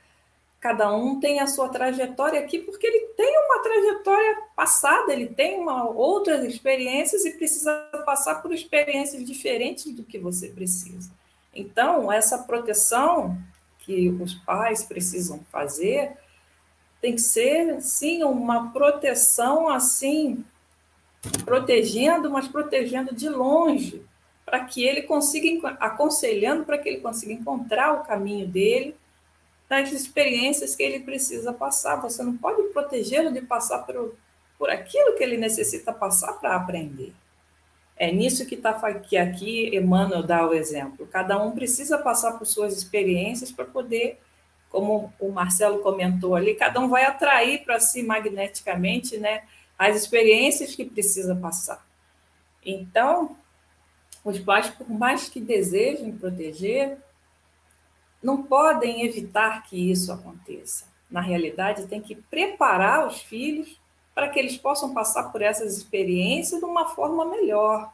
[0.61, 5.59] Cada um tem a sua trajetória aqui, porque ele tem uma trajetória passada, ele tem
[5.59, 7.73] uma, outras experiências e precisa
[8.05, 11.11] passar por experiências diferentes do que você precisa.
[11.55, 13.39] Então, essa proteção
[13.91, 16.13] que os pais precisam fazer
[17.01, 20.45] tem que ser, sim, uma proteção assim,
[21.45, 24.03] protegendo, mas protegendo de longe,
[24.45, 28.95] para que ele consiga, aconselhando para que ele consiga encontrar o caminho dele,
[29.69, 31.97] das experiências que ele precisa passar.
[32.03, 34.15] Você não pode protegê-lo de passar por,
[34.59, 37.15] por aquilo que ele necessita passar para aprender.
[38.01, 41.07] É nisso que está que aqui Emmanuel dá o exemplo.
[41.07, 44.19] Cada um precisa passar por suas experiências para poder,
[44.71, 49.43] como o Marcelo comentou ali, cada um vai atrair para si magneticamente, né,
[49.79, 51.87] as experiências que precisa passar.
[52.65, 53.37] Então,
[54.25, 56.97] os pais, por mais que desejem proteger,
[58.23, 60.87] não podem evitar que isso aconteça.
[61.11, 63.79] Na realidade, tem que preparar os filhos
[64.15, 67.93] para que eles possam passar por essas experiências de uma forma melhor,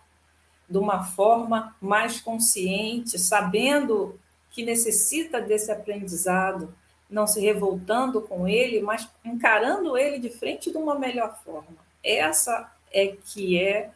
[0.68, 4.18] de uma forma mais consciente, sabendo
[4.50, 6.74] que necessita desse aprendizado,
[7.09, 11.76] não se revoltando com ele, mas encarando ele de frente de uma melhor forma.
[12.02, 13.90] Essa é que é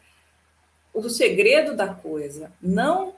[0.93, 3.15] o segredo da coisa, não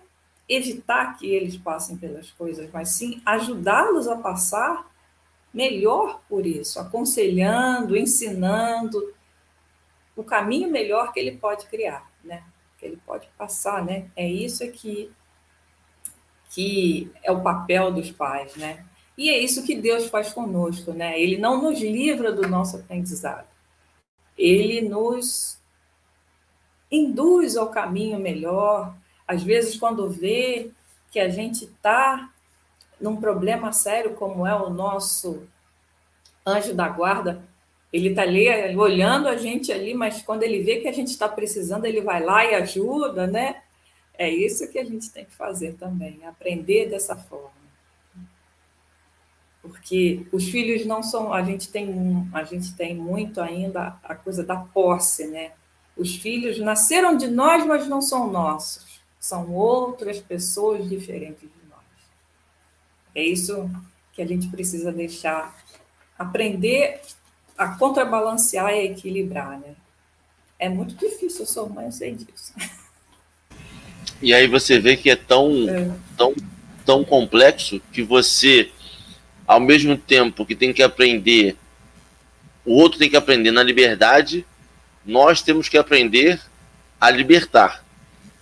[0.48, 4.92] evitar que eles passem pelas coisas, mas sim ajudá-los a passar
[5.54, 9.14] melhor por isso, aconselhando, ensinando
[10.16, 12.44] o caminho melhor que ele pode criar, né?
[12.78, 14.10] Que ele pode passar, né?
[14.16, 15.12] É isso que
[16.50, 18.86] que é o papel dos pais, né?
[19.18, 21.20] E é isso que Deus faz conosco, né?
[21.20, 23.48] Ele não nos livra do nosso aprendizado.
[24.38, 25.60] Ele nos
[26.92, 28.96] induz ao caminho melhor.
[29.28, 30.72] Às vezes, quando vê
[31.12, 32.33] que a gente está
[33.04, 35.44] num problema sério como é o nosso
[36.46, 37.44] anjo da guarda,
[37.92, 41.30] ele está ali olhando a gente ali, mas quando ele vê que a gente está
[41.30, 43.62] precisando, ele vai lá e ajuda, né?
[44.18, 47.52] É isso que a gente tem que fazer também, aprender dessa forma.
[49.62, 54.44] Porque os filhos não são, a gente tem, a gente tem muito ainda a coisa
[54.44, 55.52] da posse, né?
[55.96, 59.02] Os filhos nasceram de nós, mas não são nossos.
[59.20, 61.63] São outras pessoas diferentes de.
[63.16, 63.70] É isso
[64.14, 65.56] que a gente precisa deixar
[66.18, 67.02] aprender
[67.58, 69.76] a contrabalancear e equilibrar, né?
[70.58, 72.54] É muito difícil, eu sou mãe, eu sei disso.
[74.22, 75.92] E aí você vê que é tão, é.
[76.16, 76.34] tão,
[76.86, 78.72] tão complexo que você,
[79.46, 81.58] ao mesmo tempo que tem que aprender,
[82.66, 84.46] o outro tem que aprender na liberdade,
[85.06, 86.42] nós temos que aprender
[87.00, 87.84] a libertar.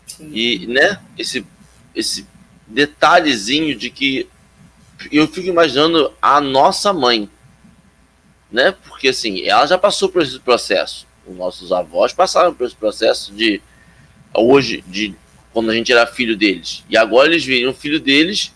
[0.05, 0.29] Sim.
[0.31, 1.43] E, né, esse,
[1.95, 2.27] esse
[2.67, 4.29] detalhezinho de que
[5.12, 7.30] eu fico imaginando a nossa mãe
[8.52, 8.76] né?
[8.88, 11.08] Porque assim, ela já passou por esse processo.
[11.26, 13.62] Os nossos avós passaram por esse processo de
[14.34, 15.16] hoje, de
[15.54, 16.84] quando a gente era filho deles.
[16.90, 18.54] E agora eles viram o filho deles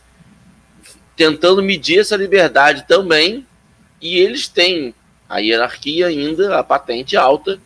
[1.15, 3.45] tentando medir essa liberdade também.
[4.01, 4.93] E eles têm
[5.29, 7.59] a hierarquia ainda, a patente alta,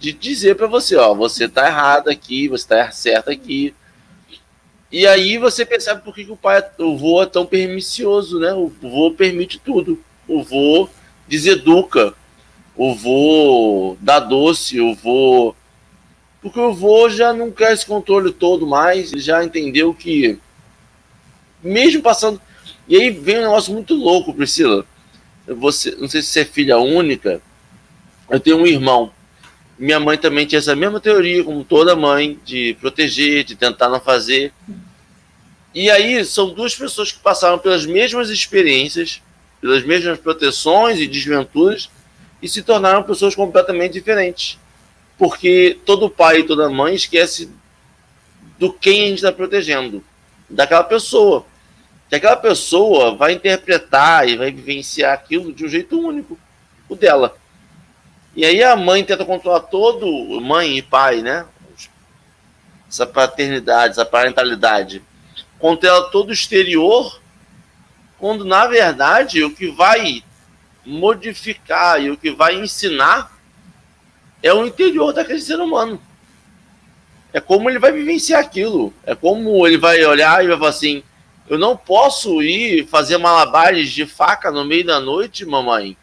[0.00, 3.74] de dizer para você, ó, você tá errado aqui, você tá certo aqui.
[4.94, 8.52] E aí você percebe por que, o pai, o vô é tão permissioso, né?
[8.54, 9.98] O vô permite tudo.
[10.28, 10.88] O vô
[11.26, 12.14] deseduca
[12.76, 15.54] o vô dá doce, o vô.
[16.42, 20.38] Porque o vô já não quer esse controle todo mais, ele já entendeu que,
[21.62, 22.40] mesmo passando.
[22.88, 24.84] E aí vem um negócio muito louco, Priscila.
[25.46, 27.40] Você, não sei se você é filha única,
[28.28, 29.12] eu tenho um irmão.
[29.78, 34.00] Minha mãe também tinha essa mesma teoria, como toda mãe, de proteger, de tentar não
[34.00, 34.52] fazer.
[35.74, 39.20] E aí são duas pessoas que passaram pelas mesmas experiências,
[39.60, 41.90] pelas mesmas proteções e desventuras,
[42.40, 44.58] e se tornaram pessoas completamente diferentes.
[45.18, 47.50] Porque todo pai e toda mãe esquece
[48.58, 50.04] do quem a gente está protegendo,
[50.48, 51.44] daquela pessoa.
[52.08, 56.38] Que aquela pessoa vai interpretar e vai vivenciar aquilo de um jeito único,
[56.88, 57.36] o dela.
[58.36, 61.46] E aí a mãe tenta controlar todo, mãe e pai, né?
[62.88, 65.02] Essa paternidade, essa parentalidade.
[65.58, 67.20] Controla todo o exterior,
[68.18, 70.22] quando na verdade o que vai
[70.84, 73.32] modificar e o que vai ensinar
[74.42, 76.00] é o interior daquele ser humano.
[77.32, 78.92] É como ele vai vivenciar aquilo.
[79.04, 81.02] É como ele vai olhar e vai falar assim:
[81.48, 85.96] eu não posso ir fazer malabares de faca no meio da noite, mamãe.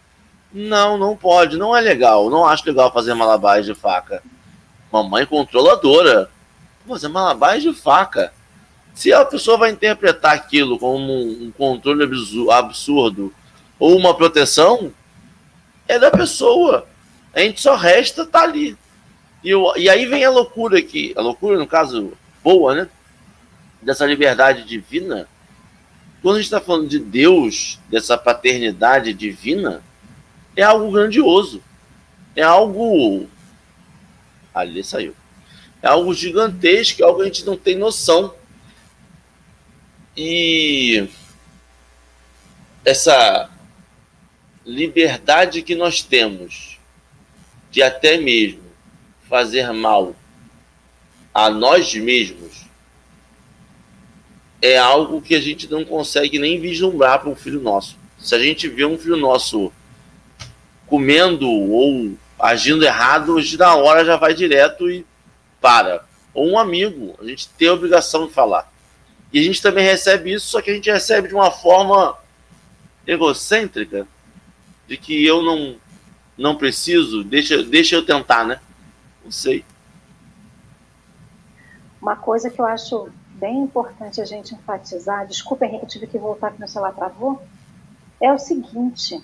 [0.54, 2.30] Não, não pode, não é legal.
[2.30, 4.22] Não acho legal fazer malabares de faca.
[4.92, 6.30] Mamãe controladora.
[6.88, 8.34] Fazer malabares de faca.
[8.94, 12.04] Se a pessoa vai interpretar aquilo como um controle
[12.52, 13.34] absurdo
[13.80, 14.92] ou uma proteção,
[15.88, 16.88] é da pessoa.
[17.34, 18.78] A gente só resta estar tá ali.
[19.44, 22.90] E, eu, e aí vem a loucura aqui, a loucura, no caso, boa, né?
[23.82, 25.28] Dessa liberdade divina.
[26.22, 29.82] Quando a gente está falando de Deus, dessa paternidade divina,
[30.62, 31.64] é algo grandioso.
[32.36, 33.28] É algo.
[34.54, 35.16] Ali saiu.
[35.82, 38.34] É algo gigantesco, é algo que a gente não tem noção.
[40.16, 41.08] E
[42.86, 43.50] essa
[44.66, 46.80] liberdade que nós temos
[47.72, 48.62] de até mesmo
[49.28, 50.16] fazer mal
[51.34, 52.66] a nós mesmos
[54.62, 57.98] é algo que a gente não consegue nem vislumbrar para um filho nosso.
[58.20, 59.72] Se a gente vê um filho nosso
[60.92, 65.06] comendo ou agindo errado, hoje na hora já vai direto e
[65.62, 66.04] para.
[66.34, 68.70] Ou um amigo, a gente tem a obrigação de falar.
[69.32, 72.18] E a gente também recebe isso, só que a gente recebe de uma forma
[73.08, 74.06] egocêntrica,
[74.86, 75.78] de que eu não
[76.38, 78.60] não preciso, deixa, deixa eu tentar, né?
[79.24, 79.64] Não sei.
[82.02, 86.18] Uma coisa que eu acho bem importante a gente enfatizar, desculpa Henrique, eu tive que
[86.18, 87.42] voltar porque meu celular travou,
[88.20, 89.22] é o seguinte,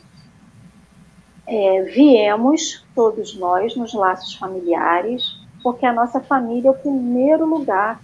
[1.47, 5.23] é, viemos, todos nós, nos laços familiares,
[5.63, 8.01] porque a nossa família é o primeiro lugar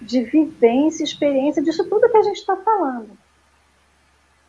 [0.00, 3.10] de vivência, experiência disso tudo que a gente está falando.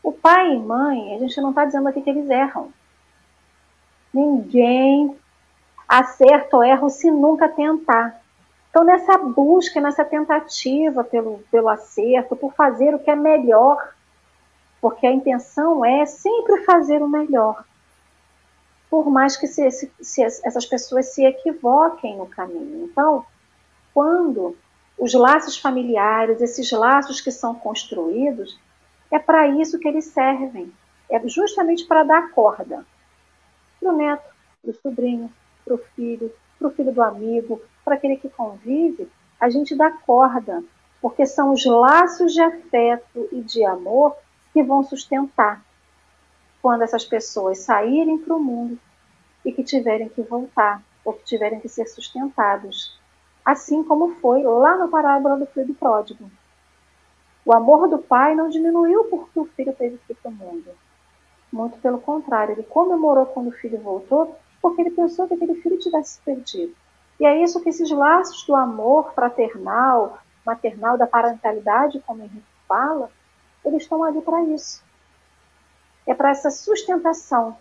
[0.04, 2.72] O pai e mãe, a gente não está dizendo aqui que eles erram.
[4.14, 5.18] Ninguém
[5.88, 8.22] acerta ou erra se nunca tentar.
[8.70, 13.94] Então, nessa busca, nessa tentativa pelo, pelo acerto, por fazer o que é melhor,
[14.80, 17.66] porque a intenção é sempre fazer o melhor,
[18.90, 22.86] por mais que se, se, se essas pessoas se equivoquem no caminho.
[22.86, 23.26] Então,
[23.94, 24.58] quando
[24.98, 28.60] os laços familiares, esses laços que são construídos,
[29.12, 30.72] é para isso que eles servem.
[31.10, 32.86] É justamente para dar corda
[33.80, 34.24] para o neto,
[34.62, 35.32] para o sobrinho,
[35.64, 39.10] para o filho, para o filho do amigo, para aquele que convive.
[39.40, 40.64] A gente dá corda,
[41.02, 44.16] porque são os laços de afeto e de amor
[44.52, 45.64] que vão sustentar
[46.62, 48.78] quando essas pessoas saírem para o mundo
[49.46, 53.00] e que tiverem que voltar ou que tiverem que ser sustentados.
[53.44, 56.30] Assim como foi lá na parábola do filho pródigo.
[57.46, 60.70] O amor do pai não diminuiu porque o filho teve que ir para o mundo.
[61.52, 65.80] Muito pelo contrário, ele comemorou quando o filho voltou porque ele pensou que aquele filho
[65.80, 66.76] tivesse perdido.
[67.20, 73.10] E é isso que esses laços do amor fraternal, maternal, da parentalidade, como Henrique fala,
[73.66, 74.84] eles estão ali para isso.
[76.10, 77.56] É para essa sustentação.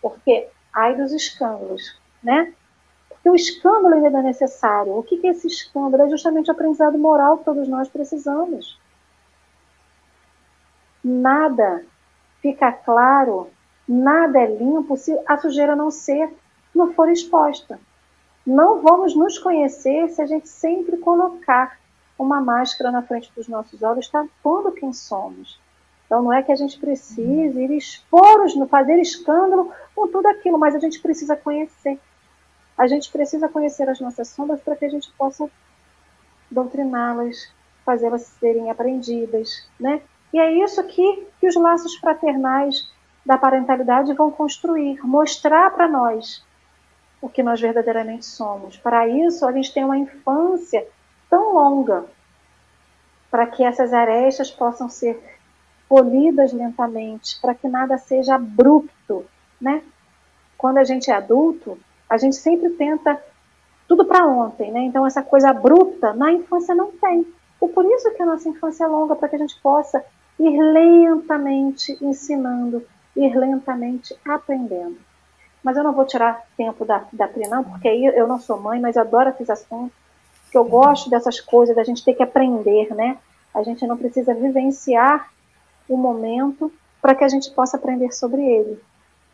[0.00, 2.54] Porque, ai dos escândalos, né?
[3.06, 4.96] Porque o escândalo ainda é necessário.
[4.96, 6.04] O que é esse escândalo?
[6.04, 8.80] É justamente o aprendizado moral que todos nós precisamos.
[11.04, 11.84] Nada
[12.40, 13.50] fica claro,
[13.86, 16.34] nada é limpo se a sujeira não ser,
[16.74, 17.78] não for exposta.
[18.46, 21.78] Não vamos nos conhecer se a gente sempre colocar
[22.18, 25.62] uma máscara na frente dos nossos olhos, tapando quem somos.
[26.14, 30.72] Então não é que a gente precise ir expor, fazer escândalo com tudo aquilo, mas
[30.72, 31.98] a gente precisa conhecer.
[32.78, 35.50] A gente precisa conhecer as nossas sombras para que a gente possa
[36.48, 37.52] doutriná-las,
[37.84, 40.02] fazê-las serem aprendidas, né?
[40.32, 42.88] E é isso que, que os laços fraternais
[43.26, 46.44] da parentalidade vão construir, mostrar para nós
[47.20, 48.76] o que nós verdadeiramente somos.
[48.76, 50.86] Para isso, a gente tem uma infância
[51.28, 52.04] tão longa,
[53.32, 55.33] para que essas arestas possam ser
[55.94, 59.24] polidas lentamente, para que nada seja abrupto,
[59.60, 59.80] né?
[60.58, 61.78] Quando a gente é adulto,
[62.10, 63.22] a gente sempre tenta
[63.86, 64.80] tudo para ontem, né?
[64.80, 67.24] Então essa coisa abrupta na infância não tem.
[67.62, 70.04] E por isso que a nossa infância é longa, para que a gente possa
[70.36, 72.84] ir lentamente ensinando,
[73.14, 74.98] ir lentamente aprendendo.
[75.62, 78.80] Mas eu não vou tirar tempo da, da Pri, não, porque eu não sou mãe,
[78.80, 79.96] mas adoro esses assuntos,
[80.50, 83.16] que eu gosto dessas coisas, da gente ter que aprender, né?
[83.54, 85.32] A gente não precisa vivenciar
[85.88, 88.80] o momento para que a gente possa aprender sobre ele.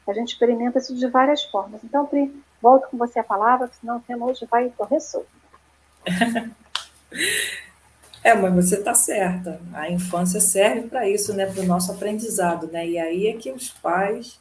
[0.07, 1.82] A gente experimenta isso de várias formas.
[1.84, 5.28] Então, Pri, volto com você a palavra, senão o tema hoje vai correr solto.
[8.22, 9.61] É, mas você está certa.
[9.72, 12.86] A infância serve para isso, né, para o nosso aprendizado, né?
[12.86, 14.38] E aí é que os pais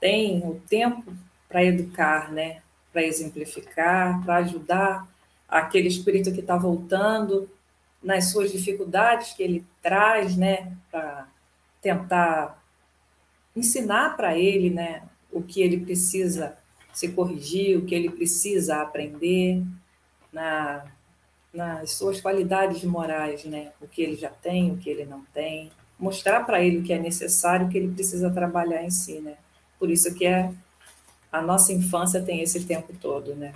[0.00, 1.12] têm o tempo
[1.48, 2.58] para educar, né?
[2.92, 5.08] Para exemplificar, para ajudar
[5.48, 7.50] aquele espírito que está voltando
[8.04, 10.76] nas suas dificuldades que ele traz, né?
[10.90, 11.26] Para
[11.80, 12.62] tentar
[13.56, 15.02] ensinar para ele, né?
[15.32, 16.56] O que ele precisa
[16.92, 19.62] se corrigir, o que ele precisa aprender
[20.32, 20.84] na
[21.52, 23.70] nas suas qualidades morais, né?
[23.80, 26.92] O que ele já tem, o que ele não tem, mostrar para ele o que
[26.92, 29.36] é necessário, o que ele precisa trabalhar em si, né?
[29.78, 30.52] Por isso que é
[31.30, 33.54] a nossa infância tem esse tempo todo, né?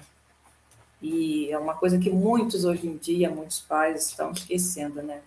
[1.00, 5.20] E é uma coisa que muitos hoje em dia, muitos pais estão esquecendo, né?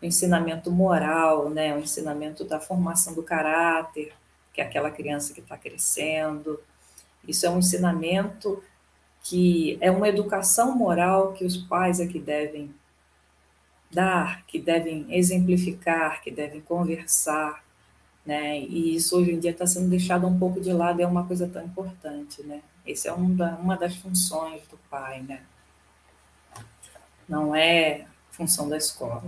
[0.00, 1.74] O ensinamento moral, né?
[1.76, 4.12] O ensinamento da formação do caráter,
[4.52, 6.58] que é aquela criança que está crescendo.
[7.26, 8.62] Isso é um ensinamento
[9.22, 12.74] que é uma educação moral que os pais é que devem
[13.90, 17.62] dar, que devem exemplificar, que devem conversar,
[18.30, 18.60] né?
[18.60, 21.48] E isso hoje em dia está sendo deixado um pouco de lado, é uma coisa
[21.48, 22.62] tão importante, né?
[22.86, 25.40] Essa é um da, uma das funções do pai, né?
[27.28, 29.24] Não é função da escola.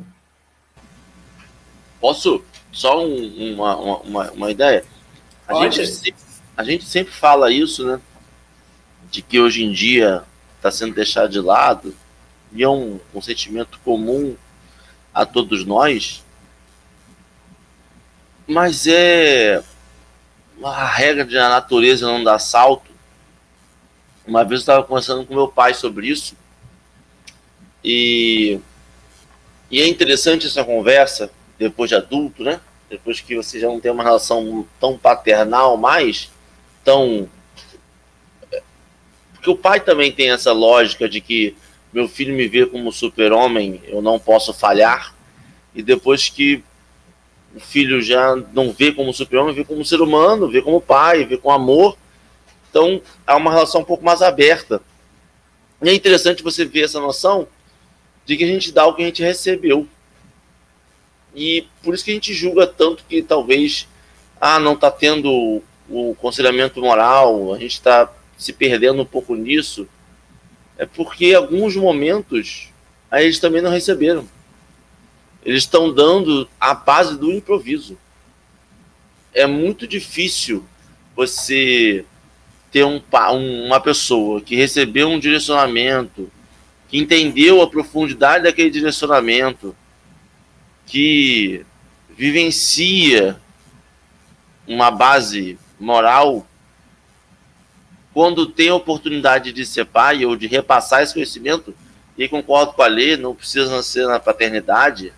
[2.00, 4.84] Posso só um, uma, uma, uma ideia?
[5.48, 6.14] A gente,
[6.56, 8.00] a gente sempre fala isso, né?
[9.10, 10.22] de que hoje em dia
[10.56, 11.92] está sendo deixado de lado,
[12.52, 14.36] e é um, um sentimento comum
[15.12, 16.24] a todos nós,
[18.52, 19.62] mas é
[20.62, 22.90] a regra da natureza não dar salto.
[24.26, 26.36] Uma vez eu estava conversando com meu pai sobre isso,
[27.82, 28.60] e,
[29.70, 32.60] e é interessante essa conversa, depois de adulto, né?
[32.88, 36.30] Depois que você já não tem uma relação tão paternal mais,
[36.84, 37.28] tão
[39.42, 41.56] porque o pai também tem essa lógica de que
[41.92, 45.12] meu filho me vê como super-homem, eu não posso falhar.
[45.74, 46.62] E depois que
[47.54, 51.36] o filho já não vê como super-homem, vê como ser humano, vê como pai, vê
[51.36, 51.96] com amor.
[52.70, 54.80] Então, há uma relação um pouco mais aberta.
[55.82, 57.46] E é interessante você ver essa noção
[58.24, 59.86] de que a gente dá o que a gente recebeu.
[61.34, 63.88] E por isso que a gente julga tanto que talvez
[64.40, 69.86] ah, não está tendo o aconselhamento moral, a gente está se perdendo um pouco nisso,
[70.78, 72.68] é porque alguns momentos
[73.10, 74.26] aí eles também não receberam.
[75.44, 77.98] Eles estão dando a base do improviso.
[79.34, 80.64] É muito difícil
[81.16, 82.04] você
[82.70, 83.02] ter um,
[83.66, 86.30] uma pessoa que recebeu um direcionamento,
[86.88, 89.74] que entendeu a profundidade daquele direcionamento,
[90.86, 91.64] que
[92.16, 93.40] vivencia
[94.66, 96.46] uma base moral
[98.12, 101.74] quando tem a oportunidade de ser pai ou de repassar esse conhecimento,
[102.16, 105.12] e concordo com a lei, não precisa ser na paternidade,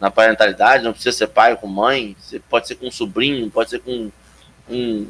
[0.00, 3.70] na parentalidade, não precisa ser pai com mãe, você pode ser com um sobrinho, pode
[3.70, 4.10] ser com
[4.68, 5.06] um,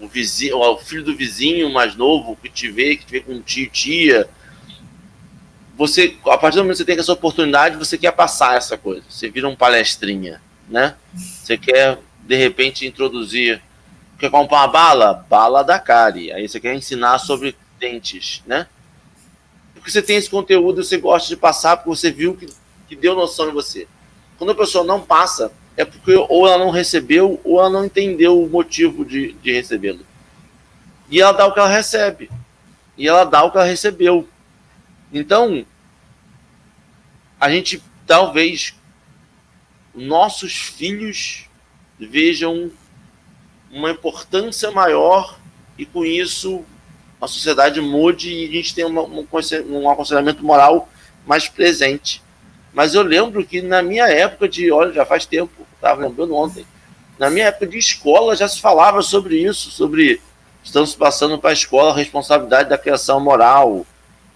[0.00, 3.32] um, vizinho, o filho do vizinho mais novo que te vê, que te vê com
[3.32, 4.28] um tio, tia.
[5.76, 9.04] Você, a partir do momento que você tem essa oportunidade, você quer passar essa coisa.
[9.08, 10.96] Você vira um palestrinha, né?
[11.14, 13.62] Você quer, de repente, introduzir
[14.20, 15.26] Quer comprar uma bala?
[15.30, 16.30] Bala da Cari.
[16.30, 18.66] Aí você quer ensinar sobre dentes, né?
[19.72, 22.46] Porque você tem esse conteúdo você gosta de passar porque você viu que,
[22.86, 23.88] que deu noção em você.
[24.40, 28.42] Quando a pessoa não passa, é porque ou ela não recebeu ou ela não entendeu
[28.42, 30.00] o motivo de, de recebê-lo.
[31.10, 32.30] E ela dá o que ela recebe.
[32.96, 34.26] E ela dá o que ela recebeu.
[35.12, 35.66] Então,
[37.38, 38.74] a gente talvez
[39.94, 41.46] nossos filhos
[41.98, 42.70] vejam
[43.70, 45.38] uma importância maior
[45.76, 46.64] e com isso
[47.20, 49.26] a sociedade mude e a gente tenha um,
[49.68, 50.88] um aconselhamento moral
[51.26, 52.22] mais presente.
[52.72, 56.64] Mas eu lembro que na minha época de, olha, já faz tempo, estava lembrando ontem,
[57.18, 60.20] Na minha época de escola já se falava sobre isso, sobre
[60.62, 63.84] estamos passando para a escola a responsabilidade da criação moral.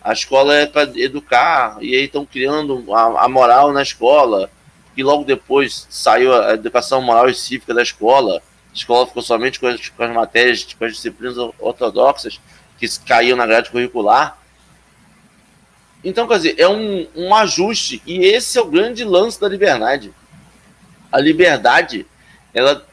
[0.03, 4.51] A escola é para educar, e aí estão criando a, a, moral na escola.
[4.97, 8.43] E logo depois saiu a educação moral e cívica da escola.
[8.71, 12.39] A escola ficou somente com as, com as matérias, com as disciplinas ortodoxas
[12.79, 14.39] que caíam na grade curricular.
[16.05, 20.13] Então, quer dizer, é um, um ajuste, e esse é o grande lance da liberdade.
[21.11, 22.07] A liberdade,
[22.53, 22.87] ela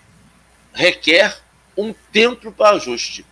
[0.73, 1.37] requer
[1.77, 3.25] um tempo para ajuste.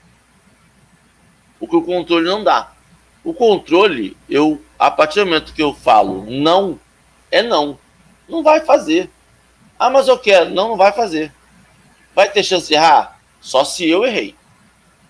[1.60, 2.74] O que o controle não dá.
[3.24, 6.80] O controle, eu, a partir do momento que eu falo não,
[7.32, 7.78] é não.
[8.28, 9.10] Não vai fazer.
[9.78, 10.50] Ah, mas eu quero.
[10.50, 11.34] Não, não vai fazer.
[12.14, 13.20] Vai ter chance de errar?
[13.40, 14.36] Só se eu errei.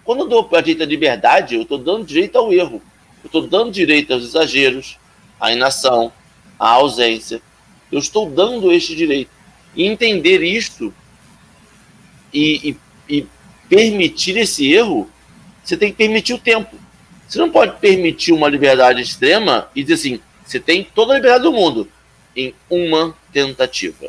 [0.03, 2.81] Quando eu dou para direito à liberdade, eu estou dando direito ao erro.
[3.23, 4.97] Eu estou dando direito aos exageros,
[5.39, 6.11] à inação,
[6.57, 7.41] à ausência.
[7.91, 9.31] Eu estou dando este direito.
[9.75, 10.93] E entender isto
[12.33, 12.75] e,
[13.07, 13.27] e, e
[13.67, 15.09] permitir esse erro,
[15.63, 16.77] você tem que permitir o tempo.
[17.27, 21.43] Você não pode permitir uma liberdade extrema e dizer assim: você tem toda a liberdade
[21.43, 21.87] do mundo
[22.35, 24.07] em uma tentativa.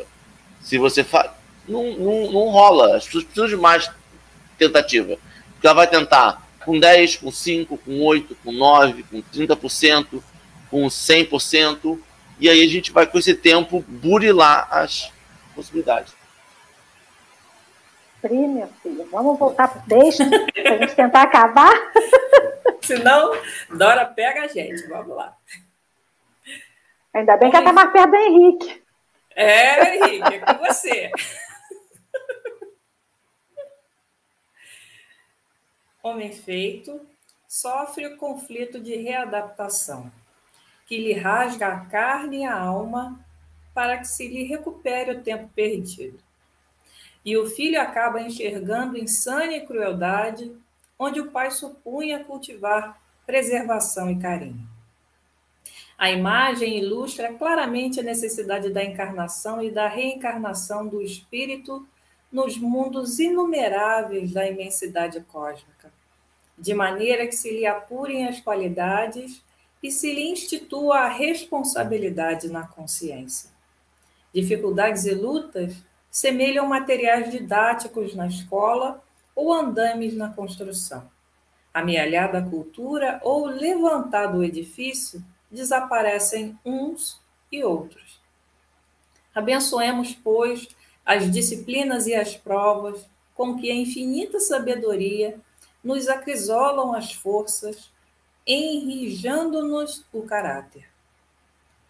[0.61, 1.29] Se você faz.
[1.67, 2.97] Não, não, não rola.
[2.97, 3.89] As pessoas precisam de mais
[4.57, 5.17] tentativa.
[5.53, 10.21] Porque ela vai tentar com 10, com 5, com 8, com 9, com 30%,
[10.69, 11.99] com 100%.
[12.39, 15.11] E aí a gente vai, com esse tempo, burilar as
[15.55, 16.13] possibilidades.
[18.21, 21.71] Pri, meu filho, vamos voltar para o texto para a gente tentar acabar.
[22.81, 23.35] Senão,
[23.69, 24.87] Dora pega a gente.
[24.87, 25.35] Vamos lá.
[27.13, 28.81] Ainda bem que ela está mais perto do Henrique.
[29.35, 31.11] É, Henrique, é com você.
[36.03, 36.99] Homem feito
[37.47, 40.11] sofre o conflito de readaptação,
[40.87, 43.19] que lhe rasga a carne e a alma
[43.73, 46.19] para que se lhe recupere o tempo perdido.
[47.23, 50.51] E o filho acaba enxergando insânia crueldade,
[50.97, 54.67] onde o pai supunha cultivar preservação e carinho.
[55.97, 61.87] A imagem ilustra claramente a necessidade da encarnação e da reencarnação do espírito
[62.31, 65.91] nos mundos inumeráveis da imensidade cósmica,
[66.57, 69.43] de maneira que se lhe apurem as qualidades
[69.81, 73.49] e se lhe institua a responsabilidade na consciência.
[74.33, 75.75] Dificuldades e lutas
[76.09, 79.03] semelham materiais didáticos na escola
[79.35, 81.09] ou andames na construção.
[81.73, 87.19] Amealhada a cultura ou levantado o edifício, desaparecem uns
[87.51, 88.21] e outros.
[89.33, 90.67] Abençoemos, pois,
[91.05, 95.39] as disciplinas e as provas com que a infinita sabedoria
[95.83, 97.91] nos acrisolam as forças,
[98.45, 100.85] enrijando-nos o caráter.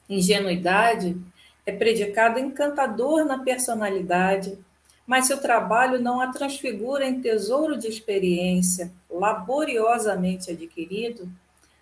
[0.10, 1.18] Ingenuidade
[1.66, 4.58] é predicado encantador na personalidade,
[5.06, 11.30] mas seu trabalho não a transfigura em tesouro de experiência laboriosamente adquirido,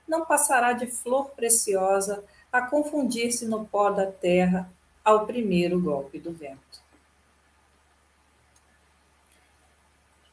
[0.07, 4.71] não passará de flor preciosa a confundir-se no pó da terra
[5.05, 6.88] ao primeiro golpe do vento.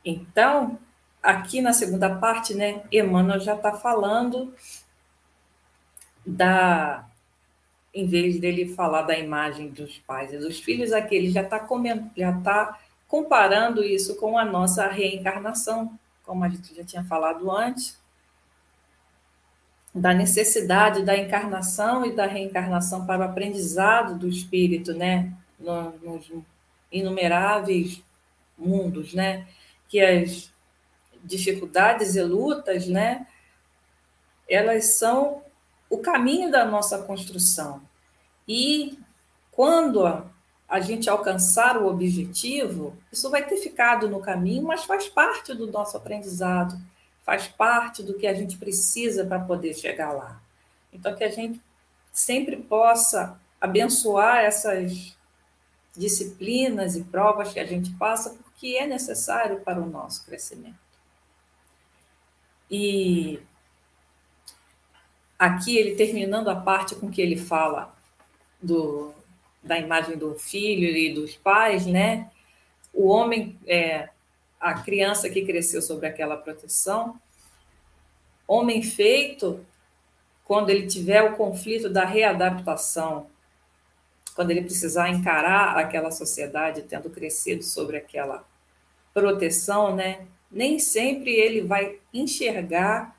[0.08, 0.78] Então,
[1.20, 4.54] aqui na segunda parte, né, Emmanuel já está falando
[6.24, 7.04] da
[7.92, 11.66] em vez dele falar da imagem dos pais e dos filhos, aqui ele já está
[12.14, 12.78] já tá
[13.08, 17.98] comparando isso com a nossa reencarnação, como a gente já tinha falado antes,
[19.94, 26.30] da necessidade da encarnação e da reencarnação para o aprendizado do espírito, né, nos
[26.92, 28.02] inumeráveis
[28.58, 29.46] mundos, né,
[29.88, 30.50] que as
[31.24, 33.26] dificuldades e lutas, né,
[34.48, 35.42] elas são
[35.90, 37.82] o caminho da nossa construção.
[38.46, 38.98] E
[39.50, 40.06] quando
[40.68, 45.70] a gente alcançar o objetivo, isso vai ter ficado no caminho, mas faz parte do
[45.70, 46.80] nosso aprendizado,
[47.24, 50.40] faz parte do que a gente precisa para poder chegar lá.
[50.92, 51.60] Então, que a gente
[52.12, 55.16] sempre possa abençoar essas
[55.96, 60.78] disciplinas e provas que a gente passa, porque é necessário para o nosso crescimento.
[62.70, 63.38] E
[65.38, 67.94] aqui ele terminando a parte com que ele fala
[68.60, 69.12] do,
[69.62, 72.30] da imagem do filho e dos pais, né?
[72.94, 74.08] O homem, é,
[74.58, 77.20] a criança que cresceu sobre aquela proteção,
[78.48, 79.64] homem feito,
[80.44, 83.26] quando ele tiver o conflito da readaptação,
[84.36, 88.46] quando ele precisar encarar aquela sociedade tendo crescido sobre aquela
[89.14, 90.26] proteção, né?
[90.52, 93.16] Nem sempre ele vai enxergar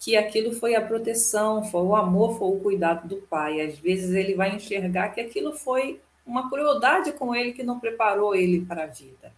[0.00, 3.60] que aquilo foi a proteção, foi o amor, foi o cuidado do pai.
[3.60, 8.34] Às vezes ele vai enxergar que aquilo foi uma crueldade com ele que não preparou
[8.34, 9.34] ele para a vida,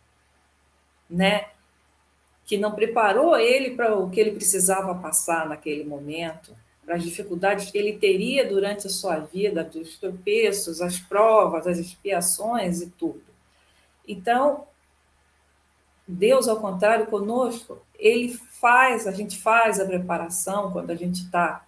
[1.11, 1.49] né?
[2.47, 7.71] Que não preparou ele para o que ele precisava passar naquele momento, para as dificuldades
[7.71, 13.23] que ele teria durante a sua vida, dos tropeços, as provas, as expiações e tudo.
[14.07, 14.67] Então,
[16.07, 21.67] Deus, ao contrário, conosco, ele faz, a gente faz a preparação quando a gente está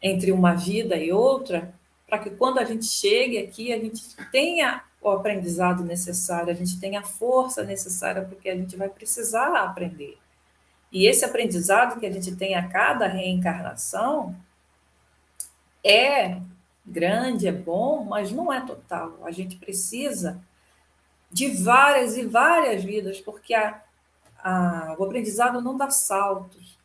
[0.00, 1.74] entre uma vida e outra,
[2.06, 6.78] para que quando a gente chegue aqui, a gente tenha o aprendizado necessário, a gente
[6.78, 10.16] tenha a força necessária, porque a gente vai precisar aprender.
[10.90, 14.34] E esse aprendizado que a gente tem a cada reencarnação
[15.84, 16.40] é
[16.84, 19.18] grande, é bom, mas não é total.
[19.24, 20.40] A gente precisa
[21.30, 23.82] de várias e várias vidas, porque a,
[24.42, 26.78] a, o aprendizado não dá saltos.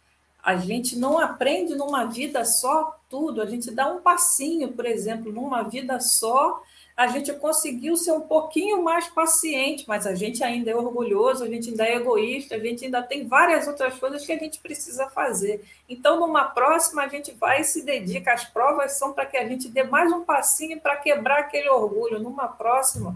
[0.44, 5.32] A gente não aprende numa vida só tudo, a gente dá um passinho, por exemplo,
[5.32, 6.62] numa vida só,
[6.96, 11.48] a gente conseguiu ser um pouquinho mais paciente, mas a gente ainda é orgulhoso, a
[11.48, 15.10] gente ainda é egoísta, a gente ainda tem várias outras coisas que a gente precisa
[15.10, 15.64] fazer.
[15.90, 18.34] Então, numa próxima, a gente vai e se dedica.
[18.34, 22.20] As provas são para que a gente dê mais um passinho para quebrar aquele orgulho.
[22.20, 23.16] Numa próxima,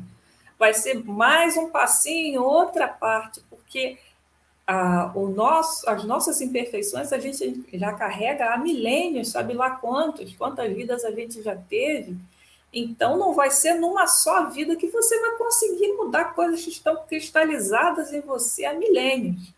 [0.58, 4.00] vai ser mais um passinho, outra parte, porque
[4.66, 10.36] a, o nosso, as nossas imperfeições a gente já carrega há milênios, sabe lá quantos,
[10.36, 12.18] quantas vidas a gente já teve.
[12.72, 17.06] Então, não vai ser numa só vida que você vai conseguir mudar coisas que estão
[17.08, 19.54] cristalizadas em você há milênios.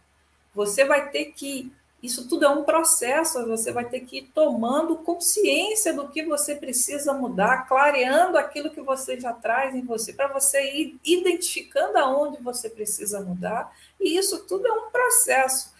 [0.53, 4.95] Você vai ter que isso tudo é um processo, você vai ter que ir tomando
[4.97, 10.28] consciência do que você precisa mudar, clareando aquilo que você já traz em você, para
[10.28, 13.76] você ir identificando aonde você precisa mudar.
[13.99, 15.74] E isso tudo é um processo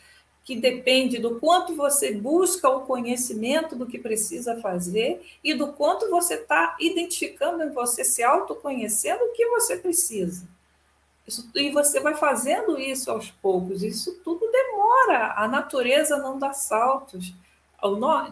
[0.50, 6.10] que depende do quanto você busca o conhecimento do que precisa fazer e do quanto
[6.10, 10.47] você está identificando em você, se autoconhecendo o que você precisa.
[11.28, 13.84] Isso, e você vai fazendo isso aos poucos.
[13.84, 15.34] Isso tudo demora.
[15.38, 17.32] A natureza não dá saltos.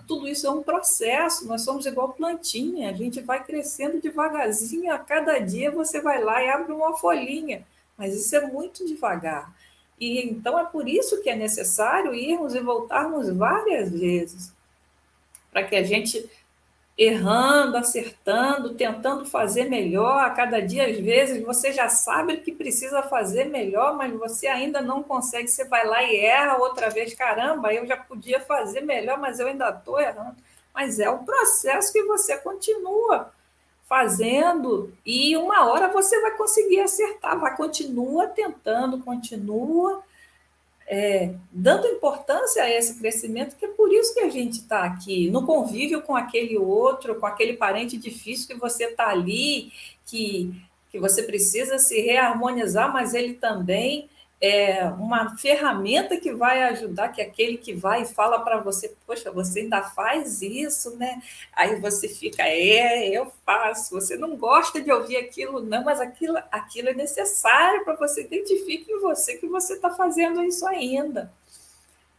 [0.07, 1.47] Tudo isso é um processo.
[1.47, 2.89] Nós somos igual plantinha.
[2.89, 4.91] A gente vai crescendo devagarzinho.
[4.91, 7.63] A cada dia você vai lá e abre uma folhinha.
[7.95, 9.55] Mas isso é muito devagar.
[9.99, 14.53] E então é por isso que é necessário irmos e voltarmos várias vezes
[15.51, 16.29] para que a gente
[16.97, 20.23] errando, acertando, tentando fazer melhor.
[20.23, 24.81] A cada dia, às vezes, você já sabe que precisa fazer melhor, mas você ainda
[24.81, 25.47] não consegue.
[25.47, 27.13] Você vai lá e erra outra vez.
[27.13, 30.35] Caramba, eu já podia fazer melhor, mas eu ainda estou errando.
[30.73, 33.31] Mas é o processo que você continua
[33.87, 37.39] fazendo e uma hora você vai conseguir acertar.
[37.39, 40.03] Vai continua tentando, continua
[40.87, 45.29] é, dando importância a esse crescimento, que é por isso que a gente está aqui,
[45.29, 49.71] no convívio com aquele outro, com aquele parente difícil que você está ali,
[50.05, 50.53] que,
[50.89, 54.09] que você precisa se reharmonizar, mas ele também
[54.39, 58.95] é uma ferramenta que vai ajudar, que é aquele que vai e fala para você,
[59.05, 61.21] poxa, você ainda faz isso, né?
[61.51, 63.95] Aí você fica, é, eu faço.
[63.95, 68.91] Você não gosta de ouvir aquilo, não, mas aquilo, aquilo é necessário para você identifique
[68.91, 71.33] em você que você está fazendo isso ainda.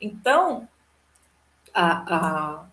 [0.00, 0.68] Então,
[1.72, 2.66] a, a,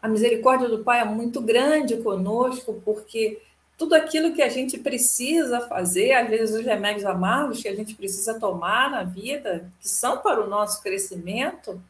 [0.00, 3.42] a misericórdia do Pai é muito grande conosco, porque
[3.82, 7.96] tudo aquilo que a gente precisa fazer, às vezes os remédios amargos que a gente
[7.96, 11.82] precisa tomar na vida, que são para o nosso crescimento,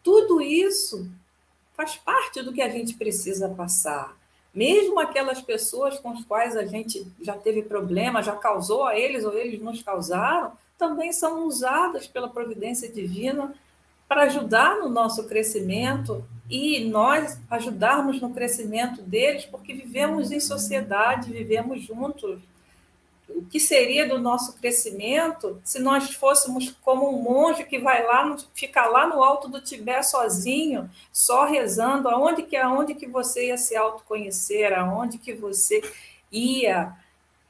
[0.00, 1.10] tudo isso
[1.74, 4.16] faz parte do que a gente precisa passar.
[4.54, 9.24] Mesmo aquelas pessoas com as quais a gente já teve problema, já causou a eles
[9.24, 13.52] ou eles nos causaram, também são usadas pela providência divina
[14.12, 21.32] para ajudar no nosso crescimento e nós ajudarmos no crescimento deles, porque vivemos em sociedade,
[21.32, 22.38] vivemos juntos.
[23.26, 28.36] O que seria do nosso crescimento se nós fôssemos como um monge que vai lá,
[28.54, 33.56] fica lá no alto do Tibete sozinho, só rezando, aonde que aonde que você ia
[33.56, 35.80] se autoconhecer, aonde que você
[36.30, 36.94] ia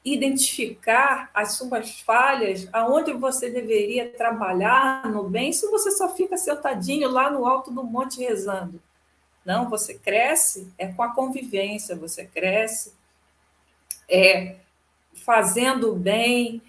[0.03, 7.09] identificar as suas falhas, aonde você deveria trabalhar no bem, se você só fica sentadinho
[7.09, 8.81] lá no alto do monte rezando.
[9.45, 12.93] Não, você cresce é com a convivência, você cresce
[14.09, 14.57] é
[15.13, 16.61] fazendo o bem,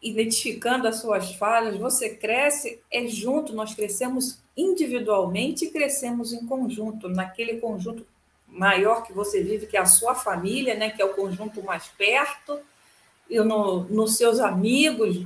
[0.00, 7.08] identificando as suas falhas, você cresce é junto, nós crescemos individualmente e crescemos em conjunto,
[7.08, 8.06] naquele conjunto
[8.50, 11.88] maior que você vive, que é a sua família, né, que é o conjunto mais
[11.88, 12.58] perto,
[13.28, 15.24] e no, nos seus amigos,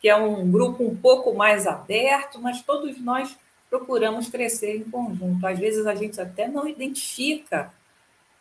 [0.00, 3.36] que é um grupo um pouco mais aberto, mas todos nós
[3.70, 5.46] procuramos crescer em conjunto.
[5.46, 7.72] Às vezes a gente até não identifica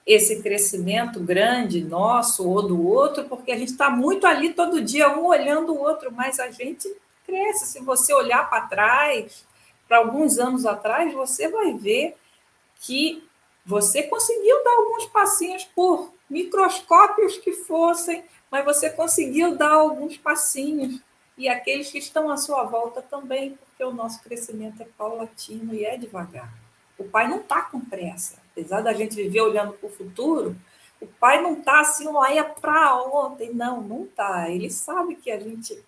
[0.06, 5.10] esse crescimento grande nosso ou do outro, porque a gente está muito ali todo dia,
[5.10, 6.90] um olhando o outro, mas a gente
[7.26, 7.66] cresce.
[7.66, 9.46] Se você olhar para trás,
[9.88, 12.16] para alguns anos atrás, você vai ver
[12.80, 13.27] que
[13.68, 21.01] você conseguiu dar alguns passinhos por microscópios que fossem, mas você conseguiu dar alguns passinhos.
[21.38, 25.84] E aqueles que estão à sua volta também, porque o nosso crescimento é paulatino e
[25.84, 26.51] é devagar.
[26.97, 28.41] O pai não está com pressa.
[28.53, 30.55] Apesar da gente viver olhando para o futuro,
[31.01, 33.53] o pai não está assim, olha para ontem.
[33.53, 34.49] Não, não está.
[34.49, 35.84] Ele sabe que a gente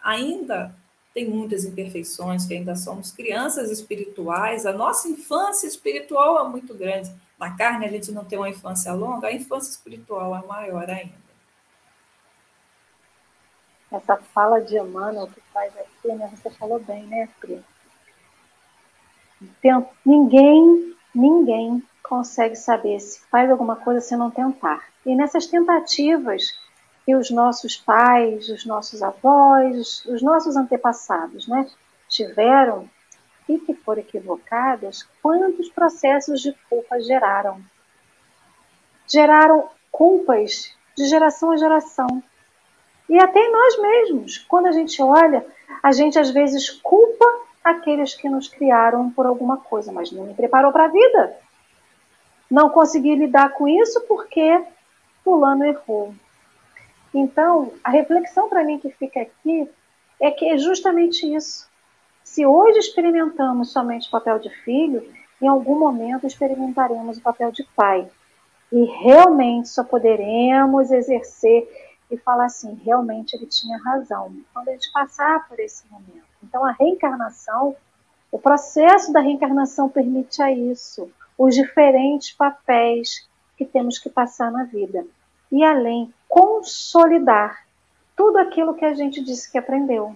[0.00, 0.72] ainda
[1.18, 4.64] tem muitas imperfeições, que ainda somos crianças espirituais.
[4.64, 7.12] A nossa infância espiritual é muito grande.
[7.36, 11.18] Na carne a gente não tem uma infância longa, a infância espiritual é maior ainda.
[13.90, 16.30] Essa fala de Emmanuel que faz aqui, né?
[16.36, 17.64] Você falou bem, né, Pri?
[20.06, 24.86] Ninguém, ninguém consegue saber se faz alguma coisa se não tentar.
[25.04, 26.52] E nessas tentativas
[27.08, 31.66] que os nossos pais, os nossos avós, os nossos antepassados, né,
[32.06, 32.86] tiveram
[33.48, 37.62] e que foram equivocadas, quantos processos de culpa geraram?
[39.06, 42.22] Geraram culpas de geração a geração.
[43.08, 44.36] E até nós mesmos.
[44.46, 45.46] Quando a gente olha,
[45.82, 47.24] a gente às vezes culpa
[47.64, 51.38] aqueles que nos criaram por alguma coisa, mas não me preparou para a vida.
[52.50, 54.62] Não consegui lidar com isso porque
[55.24, 56.12] fulano errou.
[57.14, 59.68] Então, a reflexão para mim que fica aqui
[60.20, 61.68] é que é justamente isso.
[62.22, 65.02] Se hoje experimentamos somente o papel de filho,
[65.40, 68.08] em algum momento experimentaremos o papel de pai.
[68.70, 71.66] E realmente só poderemos exercer
[72.10, 76.26] e falar assim: realmente ele tinha razão, quando a gente passar por esse momento.
[76.42, 77.74] Então, a reencarnação,
[78.30, 84.64] o processo da reencarnação permite a isso, os diferentes papéis que temos que passar na
[84.64, 85.06] vida.
[85.50, 87.64] E além, consolidar
[88.16, 90.14] tudo aquilo que a gente disse que aprendeu.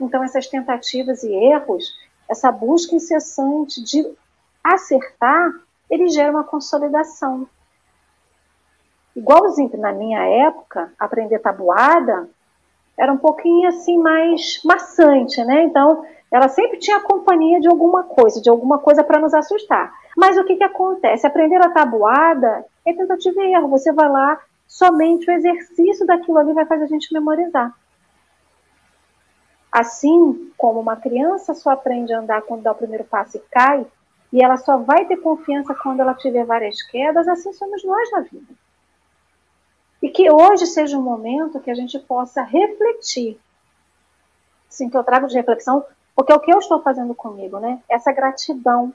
[0.00, 1.84] Então, essas tentativas e erros,
[2.28, 4.06] essa busca incessante de
[4.62, 5.52] acertar,
[5.88, 7.48] ele gera uma consolidação.
[9.14, 12.28] Igualzinho na minha época, aprender tabuada
[12.98, 15.64] era um pouquinho assim mais maçante, né?
[15.64, 19.92] Então, ela sempre tinha companhia de alguma coisa, de alguma coisa para nos assustar.
[20.16, 21.26] Mas o que, que acontece?
[21.26, 23.68] Aprender a tabuada é tentativa e erro.
[23.68, 27.74] Você vai lá, somente o exercício daquilo ali vai fazer a gente memorizar.
[29.70, 33.86] Assim como uma criança só aprende a andar quando dá o primeiro passo e cai,
[34.32, 38.20] e ela só vai ter confiança quando ela tiver várias quedas, assim somos nós na
[38.20, 38.54] vida.
[40.02, 43.38] E que hoje seja um momento que a gente possa refletir.
[44.68, 47.80] Assim, que eu trago de reflexão, porque é o que eu estou fazendo comigo, né?
[47.88, 48.92] Essa gratidão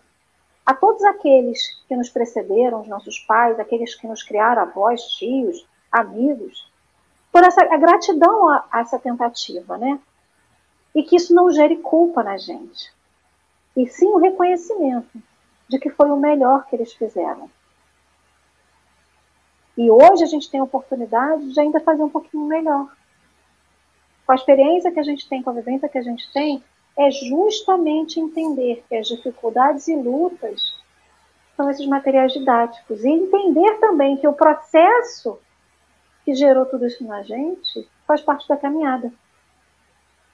[0.66, 5.68] a todos aqueles que nos precederam, os nossos pais, aqueles que nos criaram, avós, tios,
[5.92, 6.70] amigos,
[7.32, 10.00] por essa gratidão a, a essa tentativa, né?
[10.94, 12.94] E que isso não gere culpa na gente.
[13.76, 15.22] E sim o reconhecimento
[15.68, 17.50] de que foi o melhor que eles fizeram.
[19.78, 22.94] E hoje a gente tem a oportunidade de ainda fazer um pouquinho melhor.
[24.26, 26.62] Com a experiência que a gente tem, com a vivência que a gente tem,
[26.98, 30.78] é justamente entender que as dificuldades e lutas
[31.56, 33.04] são esses materiais didáticos.
[33.04, 35.40] E entender também que o processo
[36.24, 39.12] que gerou tudo isso na gente faz parte da caminhada.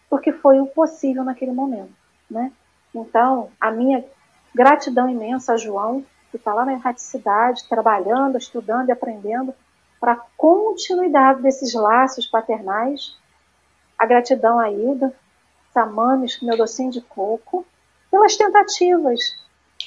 [0.09, 1.93] Porque foi o possível naquele momento.
[2.29, 2.51] Né?
[2.93, 4.03] Então, a minha
[4.53, 9.53] gratidão imensa a João que está lá na erraticidade, trabalhando, estudando e aprendendo
[9.99, 13.17] para a continuidade desses laços paternais.
[13.97, 14.69] A gratidão a
[15.77, 17.65] Ilda, Samames, meu docinho de coco,
[18.09, 19.19] pelas tentativas,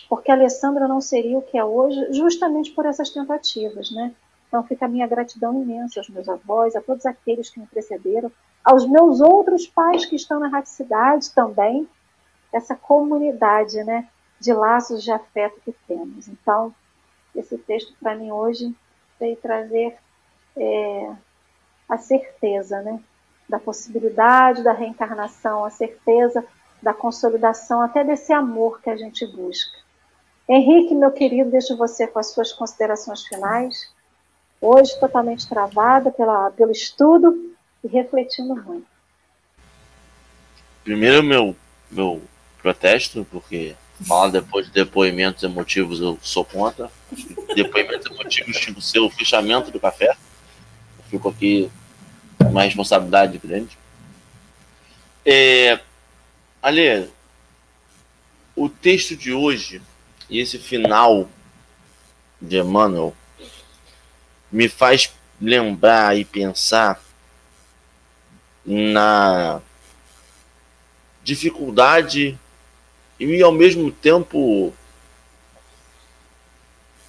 [0.09, 4.15] porque a Alessandra não seria o que é hoje justamente por essas tentativas, né?
[4.49, 8.31] Então fica a minha gratidão imensa aos meus avós, a todos aqueles que me precederam,
[8.65, 11.89] aos meus outros pais que estão na erraticidade também,
[12.53, 14.09] essa comunidade, né?
[14.41, 16.27] de laços de afeto que temos.
[16.27, 16.75] Então,
[17.37, 18.75] esse texto para mim hoje
[19.21, 19.97] veio trazer
[20.57, 21.13] é,
[21.87, 22.99] a certeza né,
[23.51, 26.45] da possibilidade da reencarnação, a certeza
[26.81, 29.77] da consolidação até desse amor que a gente busca.
[30.49, 33.93] Henrique, meu querido, deixo você com as suas considerações finais.
[34.61, 38.87] Hoje totalmente travada pela, pelo estudo e refletindo muito.
[40.83, 41.55] Primeiro, meu,
[41.91, 42.23] meu
[42.63, 43.77] protesto, porque
[44.07, 46.91] Falar depois de depoimentos emotivos, eu sou contra.
[47.55, 50.09] Depoimentos emotivos, tipo seu fechamento do café.
[50.99, 51.71] Eu fico aqui
[52.49, 53.79] uma responsabilidade grande.
[55.25, 55.81] É,
[56.63, 57.09] Ale,
[58.57, 59.81] o texto de hoje
[60.29, 61.29] e esse final
[62.41, 63.15] de Emmanuel
[64.51, 67.03] me faz lembrar e pensar
[68.65, 69.61] na
[71.23, 72.39] dificuldade
[73.19, 74.73] e ao mesmo tempo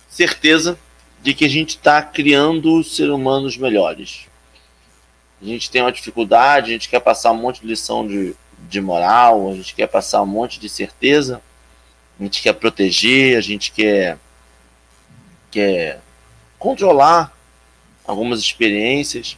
[0.10, 0.78] certeza
[1.22, 4.31] de que a gente está criando seres humanos melhores.
[5.42, 8.36] A gente tem uma dificuldade, a gente quer passar um monte de lição de,
[8.70, 11.42] de moral, a gente quer passar um monte de certeza,
[12.20, 14.20] a gente quer proteger, a gente quer,
[15.50, 16.00] quer
[16.60, 17.36] controlar
[18.06, 19.36] algumas experiências,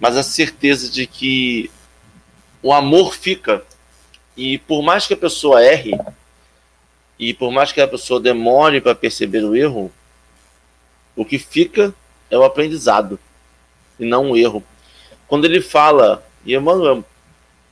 [0.00, 1.70] mas a certeza de que
[2.62, 3.62] o amor fica.
[4.34, 5.92] E por mais que a pessoa erre,
[7.18, 9.92] e por mais que a pessoa demore para perceber o erro,
[11.14, 11.94] o que fica
[12.30, 13.20] é o aprendizado
[14.00, 14.64] e não o erro.
[15.28, 17.04] Quando ele fala, e Emmanuel,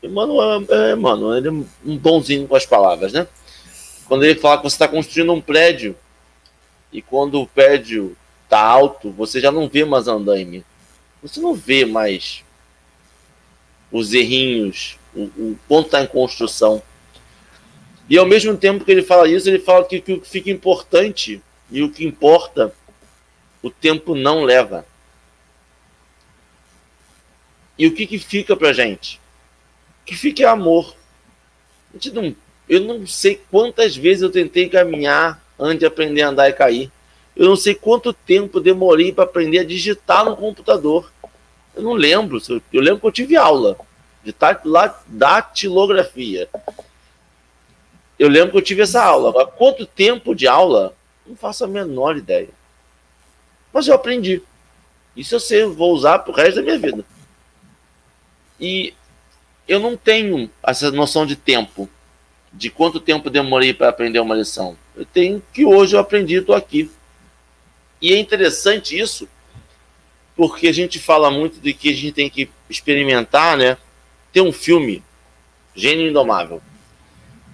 [0.03, 3.26] Emmanuel, é, ele é um bonzinho com as palavras, né?
[4.07, 5.97] Quando ele fala que você está construindo um prédio
[6.93, 10.64] e quando o prédio está alto, você já não vê mais andaime.
[11.22, 12.45] Você não vê mais
[13.91, 16.83] os errinhos, o, o ponto está em construção.
[18.09, 20.51] E ao mesmo tempo que ele fala isso, ele fala que, que o que fica
[20.51, 22.72] importante e o que importa,
[23.62, 24.87] o tempo não leva.
[27.79, 29.20] E o que, que fica pra gente?
[30.03, 30.97] O que fica é amor.
[31.91, 32.35] A gente não,
[32.68, 36.91] eu não sei quantas vezes eu tentei caminhar antes de aprender a andar e cair.
[37.37, 41.11] Eu não sei quanto tempo demorei para aprender a digitar no computador.
[41.74, 42.43] Eu não lembro.
[42.72, 43.76] Eu lembro que eu tive aula
[44.24, 44.35] de
[45.07, 46.49] datilografia.
[48.18, 49.29] Eu lembro que eu tive essa aula.
[49.29, 50.95] Agora, quanto tempo de aula?
[51.24, 52.49] Não faço a menor ideia.
[53.72, 54.43] Mas eu aprendi.
[55.16, 57.05] Isso eu sei, vou usar pro resto da minha vida.
[58.61, 58.95] E
[59.67, 61.89] eu não tenho essa noção de tempo,
[62.53, 64.77] de quanto tempo demorei para aprender uma lição.
[64.97, 66.91] Eu tenho que hoje eu aprendi, estou aqui.
[68.01, 69.29] E é interessante isso,
[70.37, 73.77] porque a gente fala muito de que a gente tem que experimentar, né?
[74.33, 75.03] Tem um filme,
[75.75, 76.63] Gênio Indomável,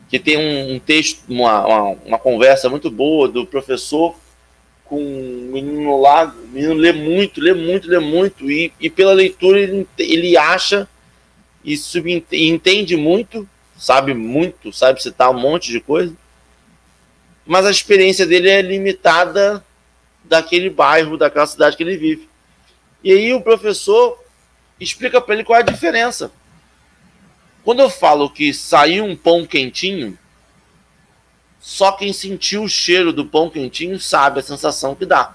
[0.08, 4.14] que tem um, um texto, uma, uma, uma, conversa muito boa do professor
[4.84, 9.14] com um menino lá, o menino lê muito, lê muito, lê muito, e, e pela
[9.14, 10.86] leitura ele, ele acha
[11.64, 16.14] e entende muito, sabe muito, sabe citar um monte de coisa,
[17.46, 19.64] mas a experiência dele é limitada
[20.22, 22.28] daquele bairro, daquela cidade que ele vive.
[23.02, 24.22] E aí o professor
[24.78, 26.30] explica para ele qual é a diferença
[27.64, 30.18] quando eu falo que saiu um pão quentinho,
[31.58, 35.34] só quem sentiu o cheiro do pão quentinho sabe a sensação que dá.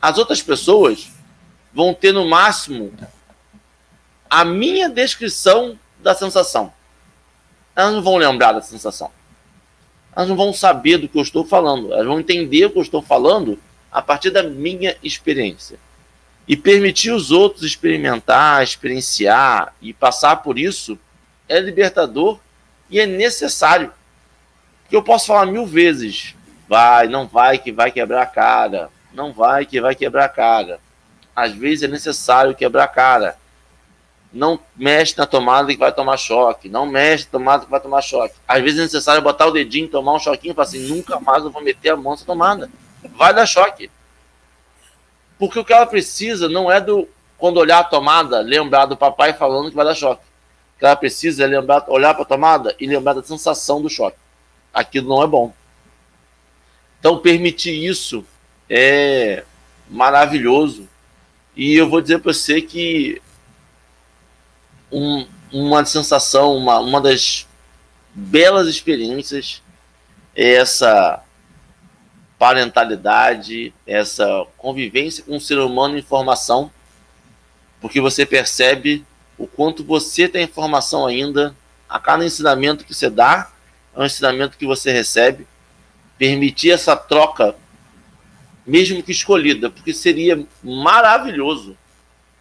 [0.00, 1.10] As outras pessoas
[1.74, 2.90] vão ter no máximo
[4.28, 6.72] a minha descrição da sensação.
[7.74, 9.10] Elas não vão lembrar da sensação.
[10.14, 11.92] Elas não vão saber do que eu estou falando.
[11.92, 13.58] Elas vão entender o que eu estou falando
[13.92, 15.78] a partir da minha experiência.
[16.48, 20.98] E permitir os outros experimentar, experienciar e passar por isso
[21.48, 22.38] é libertador
[22.88, 23.92] e é necessário.
[24.88, 26.34] Que eu posso falar mil vezes,
[26.68, 30.78] vai, não vai, que vai quebrar a cara, não vai, que vai quebrar a cara.
[31.34, 33.36] Às vezes é necessário quebrar a cara.
[34.36, 36.68] Não mexe na tomada que vai tomar choque.
[36.68, 38.34] Não mexe na tomada que vai tomar choque.
[38.46, 41.44] Às vezes é necessário botar o dedinho, tomar um choquinho e falar assim: nunca mais
[41.44, 42.70] eu vou meter a mão nessa tomada.
[43.16, 43.90] Vai dar choque.
[45.38, 49.32] Porque o que ela precisa não é do, quando olhar a tomada, lembrar do papai
[49.32, 50.26] falando que vai dar choque
[50.78, 54.18] que ela precisa é lembrar, olhar para a tomada e lembrar da sensação do choque.
[54.72, 55.52] Aquilo não é bom.
[57.00, 58.24] Então, permitir isso
[58.68, 59.44] é
[59.88, 60.88] maravilhoso.
[61.56, 63.22] E eu vou dizer para você que
[64.90, 67.46] um, uma sensação, uma, uma das
[68.14, 69.62] belas experiências
[70.34, 71.22] é essa
[72.38, 76.70] parentalidade, essa convivência com o ser humano em formação,
[77.80, 79.04] porque você percebe
[79.38, 81.54] o quanto você tem informação ainda,
[81.88, 83.50] a cada ensinamento que você dá,
[83.94, 85.46] é um ensinamento que você recebe,
[86.18, 87.54] permitir essa troca,
[88.66, 91.76] mesmo que escolhida, porque seria maravilhoso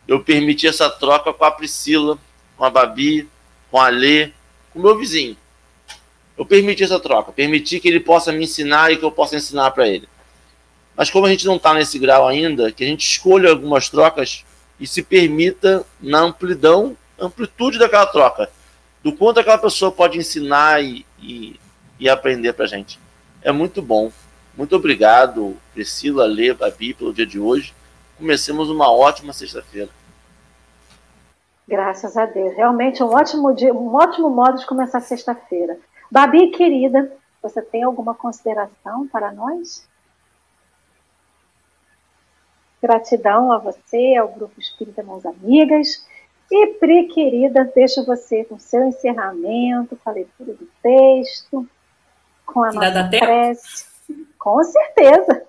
[0.07, 2.17] eu permitir essa troca com a Priscila,
[2.57, 3.27] com a Babi,
[3.71, 4.31] com a Lê,
[4.71, 5.35] com o meu vizinho.
[6.37, 9.71] Eu permiti essa troca, permitir que ele possa me ensinar e que eu possa ensinar
[9.71, 10.07] para ele.
[10.95, 14.45] Mas como a gente não está nesse grau ainda, que a gente escolha algumas trocas
[14.79, 18.49] e se permita na amplidão, amplitude daquela troca,
[19.03, 21.59] do quanto aquela pessoa pode ensinar e, e,
[21.99, 22.99] e aprender para gente.
[23.41, 24.11] É muito bom.
[24.57, 27.73] Muito obrigado, Priscila, Lê, Babi, pelo dia de hoje.
[28.17, 29.89] Comecemos uma ótima sexta-feira.
[31.67, 32.55] Graças a Deus.
[32.55, 35.79] Realmente um ótimo dia, um ótimo modo de começar sexta-feira.
[36.11, 37.11] Babi, querida,
[37.41, 39.87] você tem alguma consideração para nós?
[42.81, 46.05] Gratidão a você, ao Grupo Espírita Mãos Amigas.
[46.51, 51.67] E, Pri, querida, deixo você com seu encerramento, com a leitura do texto,
[52.45, 53.87] com a Ainda nossa prece.
[54.37, 55.47] Com certeza.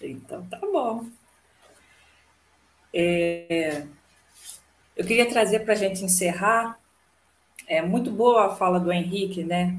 [0.00, 1.04] Então, tá bom.
[2.94, 3.84] É,
[4.96, 6.78] eu queria trazer para a gente encerrar.
[7.66, 9.76] É muito boa a fala do Henrique, né?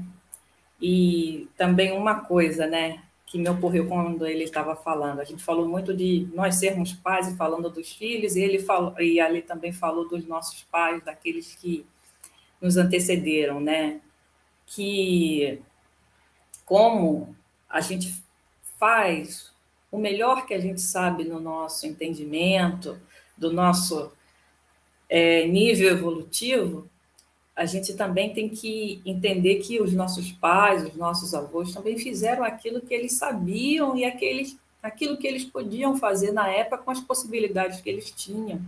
[0.80, 3.02] E também uma coisa, né?
[3.26, 5.20] Que me ocorreu quando ele estava falando.
[5.20, 8.94] A gente falou muito de nós sermos pais e falando dos filhos, e ele falou,
[9.00, 11.84] e ali também falou dos nossos pais, daqueles que
[12.60, 14.00] nos antecederam, né?
[14.66, 15.60] Que
[16.64, 17.34] como
[17.68, 18.14] a gente
[18.78, 19.50] faz
[19.90, 23.00] o melhor que a gente sabe no nosso entendimento,
[23.36, 24.12] do nosso
[25.08, 26.88] é, nível evolutivo,
[27.56, 32.44] a gente também tem que entender que os nossos pais, os nossos avós também fizeram
[32.44, 37.00] aquilo que eles sabiam e aqueles, aquilo que eles podiam fazer na época com as
[37.00, 38.60] possibilidades que eles tinham.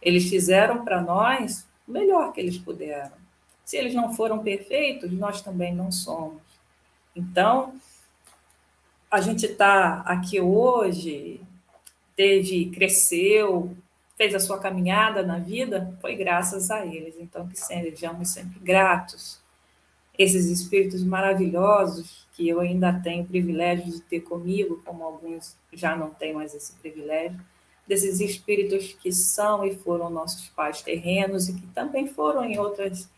[0.00, 3.12] Eles fizeram para nós o melhor que eles puderam.
[3.62, 6.40] Se eles não foram perfeitos, nós também não somos.
[7.14, 7.74] Então,
[9.10, 11.40] a gente está aqui hoje,
[12.16, 13.76] teve, cresceu,
[14.20, 17.14] fez a sua caminhada na vida, foi graças a eles.
[17.18, 19.40] Então, que sejamos sempre gratos.
[20.18, 25.96] Esses espíritos maravilhosos que eu ainda tenho o privilégio de ter comigo, como alguns já
[25.96, 27.40] não têm mais esse privilégio,
[27.88, 33.08] desses espíritos que são e foram nossos pais terrenos e que também foram em outras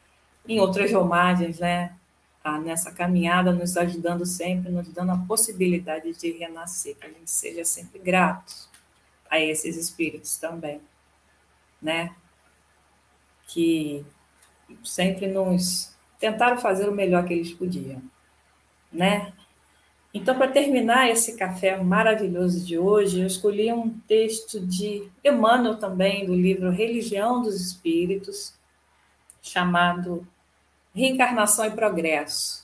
[0.46, 1.96] em outras romagens, né?
[2.44, 7.30] Ah, nessa caminhada, nos ajudando sempre, nos dando a possibilidade de renascer, que a gente
[7.30, 8.68] seja sempre gratos
[9.28, 10.80] a esses espíritos também
[11.82, 12.14] né?
[13.48, 14.04] Que
[14.84, 18.00] sempre nos tentaram fazer o melhor que eles podiam,
[18.92, 19.32] né?
[20.14, 26.26] Então, para terminar esse café maravilhoso de hoje, eu escolhi um texto de Emmanuel também,
[26.26, 28.54] do livro Religião dos Espíritos,
[29.40, 30.26] chamado
[30.94, 32.61] Reencarnação e Progresso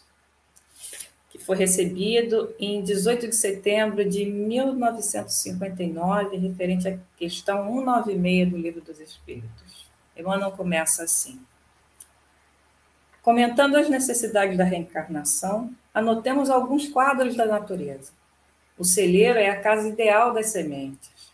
[1.48, 9.00] foi recebido em 18 de setembro de 1959, referente à questão 196 do Livro dos
[9.00, 9.88] Espíritos.
[10.14, 11.40] Emmanuel começa assim.
[13.22, 18.12] Comentando as necessidades da reencarnação, anotemos alguns quadros da natureza.
[18.76, 21.32] O celeiro é a casa ideal das sementes.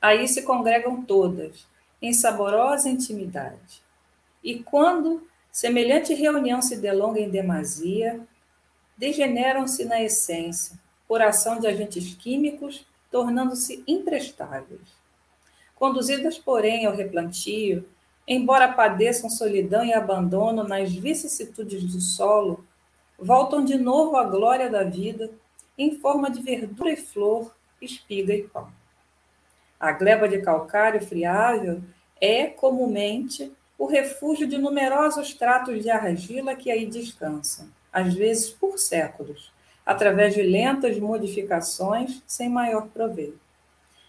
[0.00, 1.66] Aí se congregam todas,
[2.00, 3.82] em saborosa intimidade.
[4.42, 8.26] E quando semelhante reunião se delonga em demasia,
[8.96, 14.80] degeneram-se na essência, por ação de agentes químicos, tornando-se imprestáveis.
[15.74, 17.86] Conduzidas, porém, ao replantio,
[18.26, 22.64] embora padeçam solidão e abandono nas vicissitudes do solo,
[23.18, 25.30] voltam de novo à glória da vida,
[25.76, 28.72] em forma de verdura e flor, espiga e pão.
[29.78, 31.82] A gleba de calcário friável
[32.20, 38.76] é, comumente, o refúgio de numerosos tratos de argila que aí descansam às vezes por
[38.76, 39.52] séculos,
[39.86, 43.38] através de lentas modificações sem maior proveito.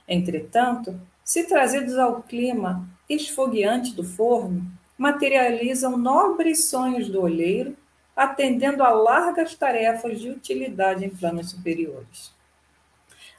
[0.08, 4.66] Entretanto, se trazidos ao clima esfogueante do forno,
[4.98, 7.78] materializam nobres sonhos do olheiro,
[8.16, 12.34] atendendo a largas tarefas de utilidade em planos superiores.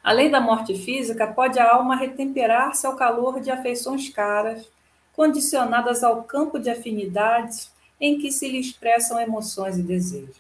[0.03, 4.71] Além da morte física, pode a alma retemperar-se ao calor de afeições caras,
[5.13, 10.37] condicionadas ao campo de afinidades em que se lhe expressam emoções e desejos.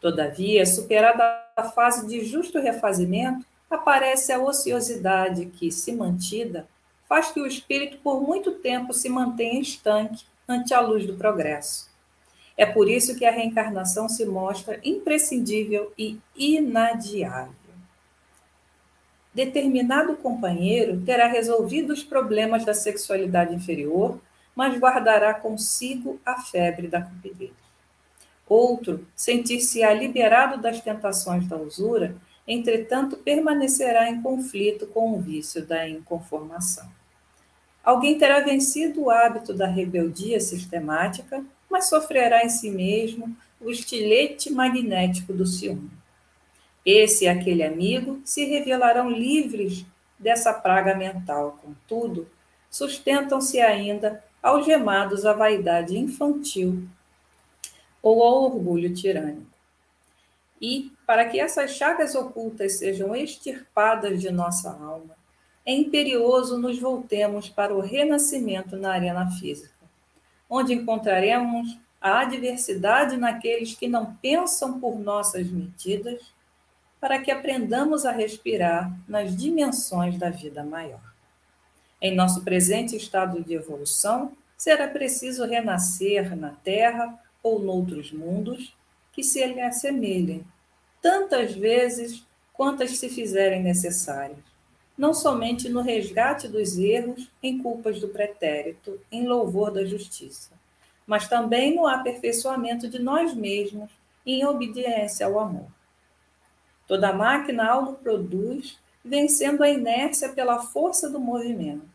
[0.00, 1.22] Todavia, superada
[1.56, 6.66] a fase de justo refazimento, aparece a ociosidade que, se mantida,
[7.08, 11.90] faz que o espírito por muito tempo se mantenha estanque ante a luz do progresso.
[12.56, 17.54] É por isso que a reencarnação se mostra imprescindível e inadiável.
[19.34, 24.20] Determinado companheiro terá resolvido os problemas da sexualidade inferior
[24.54, 27.52] mas guardará consigo a febre da cupidez.
[28.48, 32.14] Outro sentir-se-á liberado das tentações da usura,
[32.46, 36.86] entretanto permanecerá em conflito com o vício da inconformação.
[37.82, 44.52] Alguém terá vencido o hábito da rebeldia sistemática, mas sofrerá em si mesmo o estilete
[44.52, 45.90] magnético do ciúme.
[46.84, 49.86] Esse e aquele amigo se revelarão livres
[50.18, 52.28] dessa praga mental, contudo,
[52.70, 56.88] sustentam-se ainda algemados à vaidade infantil
[58.02, 59.46] ou ao orgulho tirânico.
[60.60, 65.16] E, para que essas chagas ocultas sejam extirpadas de nossa alma,
[65.64, 69.74] é imperioso nos voltemos para o renascimento na arena física,
[70.50, 76.20] onde encontraremos a adversidade naqueles que não pensam por nossas medidas,
[77.00, 81.11] para que aprendamos a respirar nas dimensões da vida maior.
[82.04, 88.76] Em nosso presente estado de evolução, será preciso renascer na Terra ou noutros mundos
[89.12, 90.44] que se lhe assemelhem,
[91.00, 94.40] tantas vezes quantas se fizerem necessárias,
[94.98, 100.50] não somente no resgate dos erros em culpas do pretérito, em louvor da justiça,
[101.06, 103.88] mas também no aperfeiçoamento de nós mesmos
[104.26, 105.68] em obediência ao amor.
[106.88, 111.91] Toda máquina algo produz, vencendo a inércia pela força do movimento,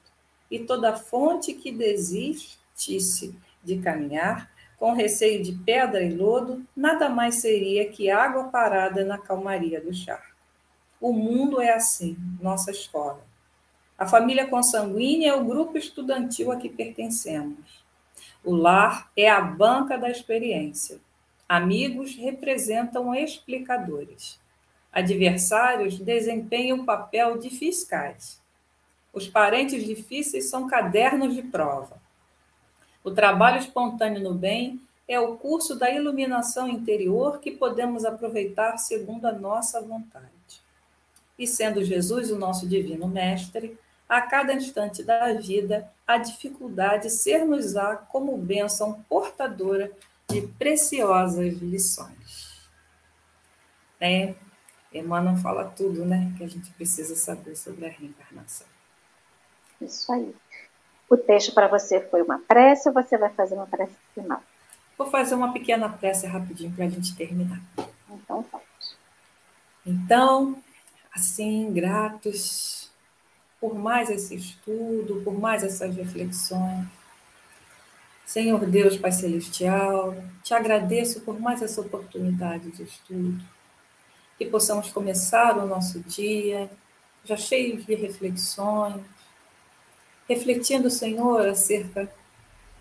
[0.49, 7.35] e toda fonte que desistisse de caminhar, com receio de pedra e lodo, nada mais
[7.35, 10.35] seria que água parada na calmaria do charco.
[11.01, 13.25] O mundo é assim, nossa escola.
[13.97, 17.83] A família consanguínea é o grupo estudantil a que pertencemos.
[18.43, 20.99] O lar é a banca da experiência.
[21.49, 24.39] Amigos representam explicadores.
[24.91, 28.41] Adversários desempenham o papel de fiscais.
[29.17, 31.97] Os parentes difíceis são cadernos de prova.
[33.03, 39.25] O trabalho espontâneo no bem é o curso da iluminação interior que podemos aproveitar segundo
[39.25, 40.27] a nossa vontade.
[41.35, 43.75] E sendo Jesus o nosso divino mestre,
[44.07, 49.91] a cada instante da vida, a dificuldade ser-nos-á como bênção portadora
[50.29, 52.69] de preciosas lições.
[53.99, 54.35] Né?
[54.93, 56.31] Emmanuel fala tudo, né?
[56.37, 58.76] Que a gente precisa saber sobre a reencarnação.
[59.81, 60.33] Isso aí.
[61.09, 64.41] O texto para você foi uma prece ou você vai fazer uma prece final?
[64.97, 67.61] Vou fazer uma pequena prece rapidinho para a gente terminar.
[68.09, 68.63] Então, pode.
[69.85, 70.61] Então,
[71.13, 72.91] assim, gratos
[73.59, 76.85] por mais esse estudo, por mais essas reflexões.
[78.25, 83.41] Senhor Deus, Pai Celestial, te agradeço por mais essa oportunidade de estudo.
[84.37, 86.69] Que possamos começar o nosso dia
[87.23, 89.01] já cheio de reflexões,
[90.27, 92.11] refletindo, Senhor, acerca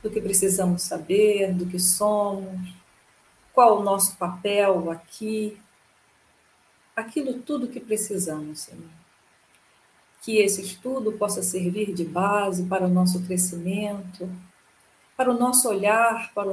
[0.03, 2.75] do que precisamos saber, do que somos,
[3.53, 5.59] qual o nosso papel aqui,
[6.95, 8.91] aquilo tudo que precisamos, Senhor.
[10.23, 14.29] Que esse estudo possa servir de base para o nosso crescimento,
[15.17, 16.51] para o nosso olhar para,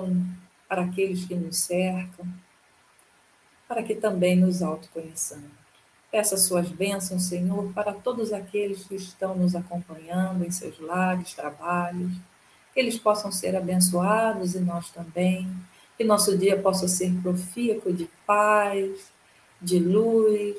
[0.69, 2.25] para aqueles que nos cercam,
[3.67, 5.62] para que também nos autoconheçamos.
[6.13, 12.13] Peça suas bênçãos, Senhor, para todos aqueles que estão nos acompanhando em seus lares, trabalhos,
[12.71, 15.49] que eles possam ser abençoados e nós também,
[15.97, 19.11] que nosso dia possa ser profícuo de paz,
[19.59, 20.57] de luz,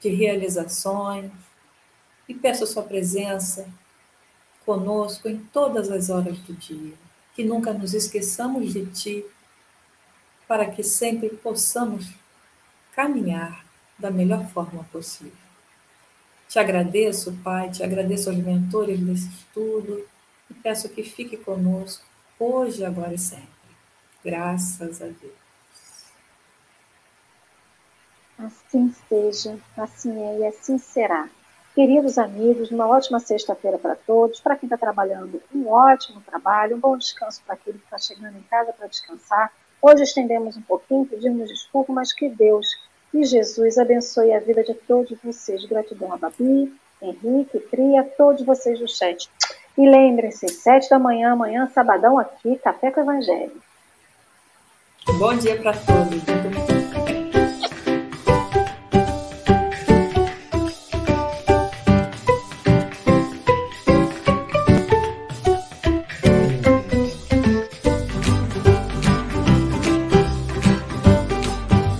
[0.00, 1.32] de realizações.
[2.28, 3.68] E peço a sua presença
[4.64, 6.94] conosco em todas as horas do dia,
[7.34, 9.26] que nunca nos esqueçamos de Ti,
[10.46, 12.08] para que sempre possamos
[12.94, 13.65] caminhar
[13.98, 15.32] da melhor forma possível.
[16.48, 20.06] Te agradeço, Pai, te agradeço aos mentores desse estudo
[20.50, 22.04] e peço que fique conosco
[22.38, 23.48] hoje, agora e sempre.
[24.24, 25.46] Graças a Deus.
[28.38, 31.28] Assim seja, assim é e assim será.
[31.74, 34.40] Queridos amigos, uma ótima sexta-feira para todos.
[34.40, 38.36] Para quem está trabalhando, um ótimo trabalho, um bom descanso para aquele que está chegando
[38.38, 39.52] em casa para descansar.
[39.80, 42.66] Hoje estendemos um pouquinho, pedimos desculpa, mas que Deus
[43.12, 45.64] e Jesus abençoe a vida de todos vocês.
[45.64, 49.30] Gratidão a Babi, Henrique, Pri, a todos vocês do chat.
[49.76, 53.60] E lembrem-se, sete da manhã, amanhã, sabadão aqui, Café com Evangelho.
[55.18, 56.85] Bom dia para todos.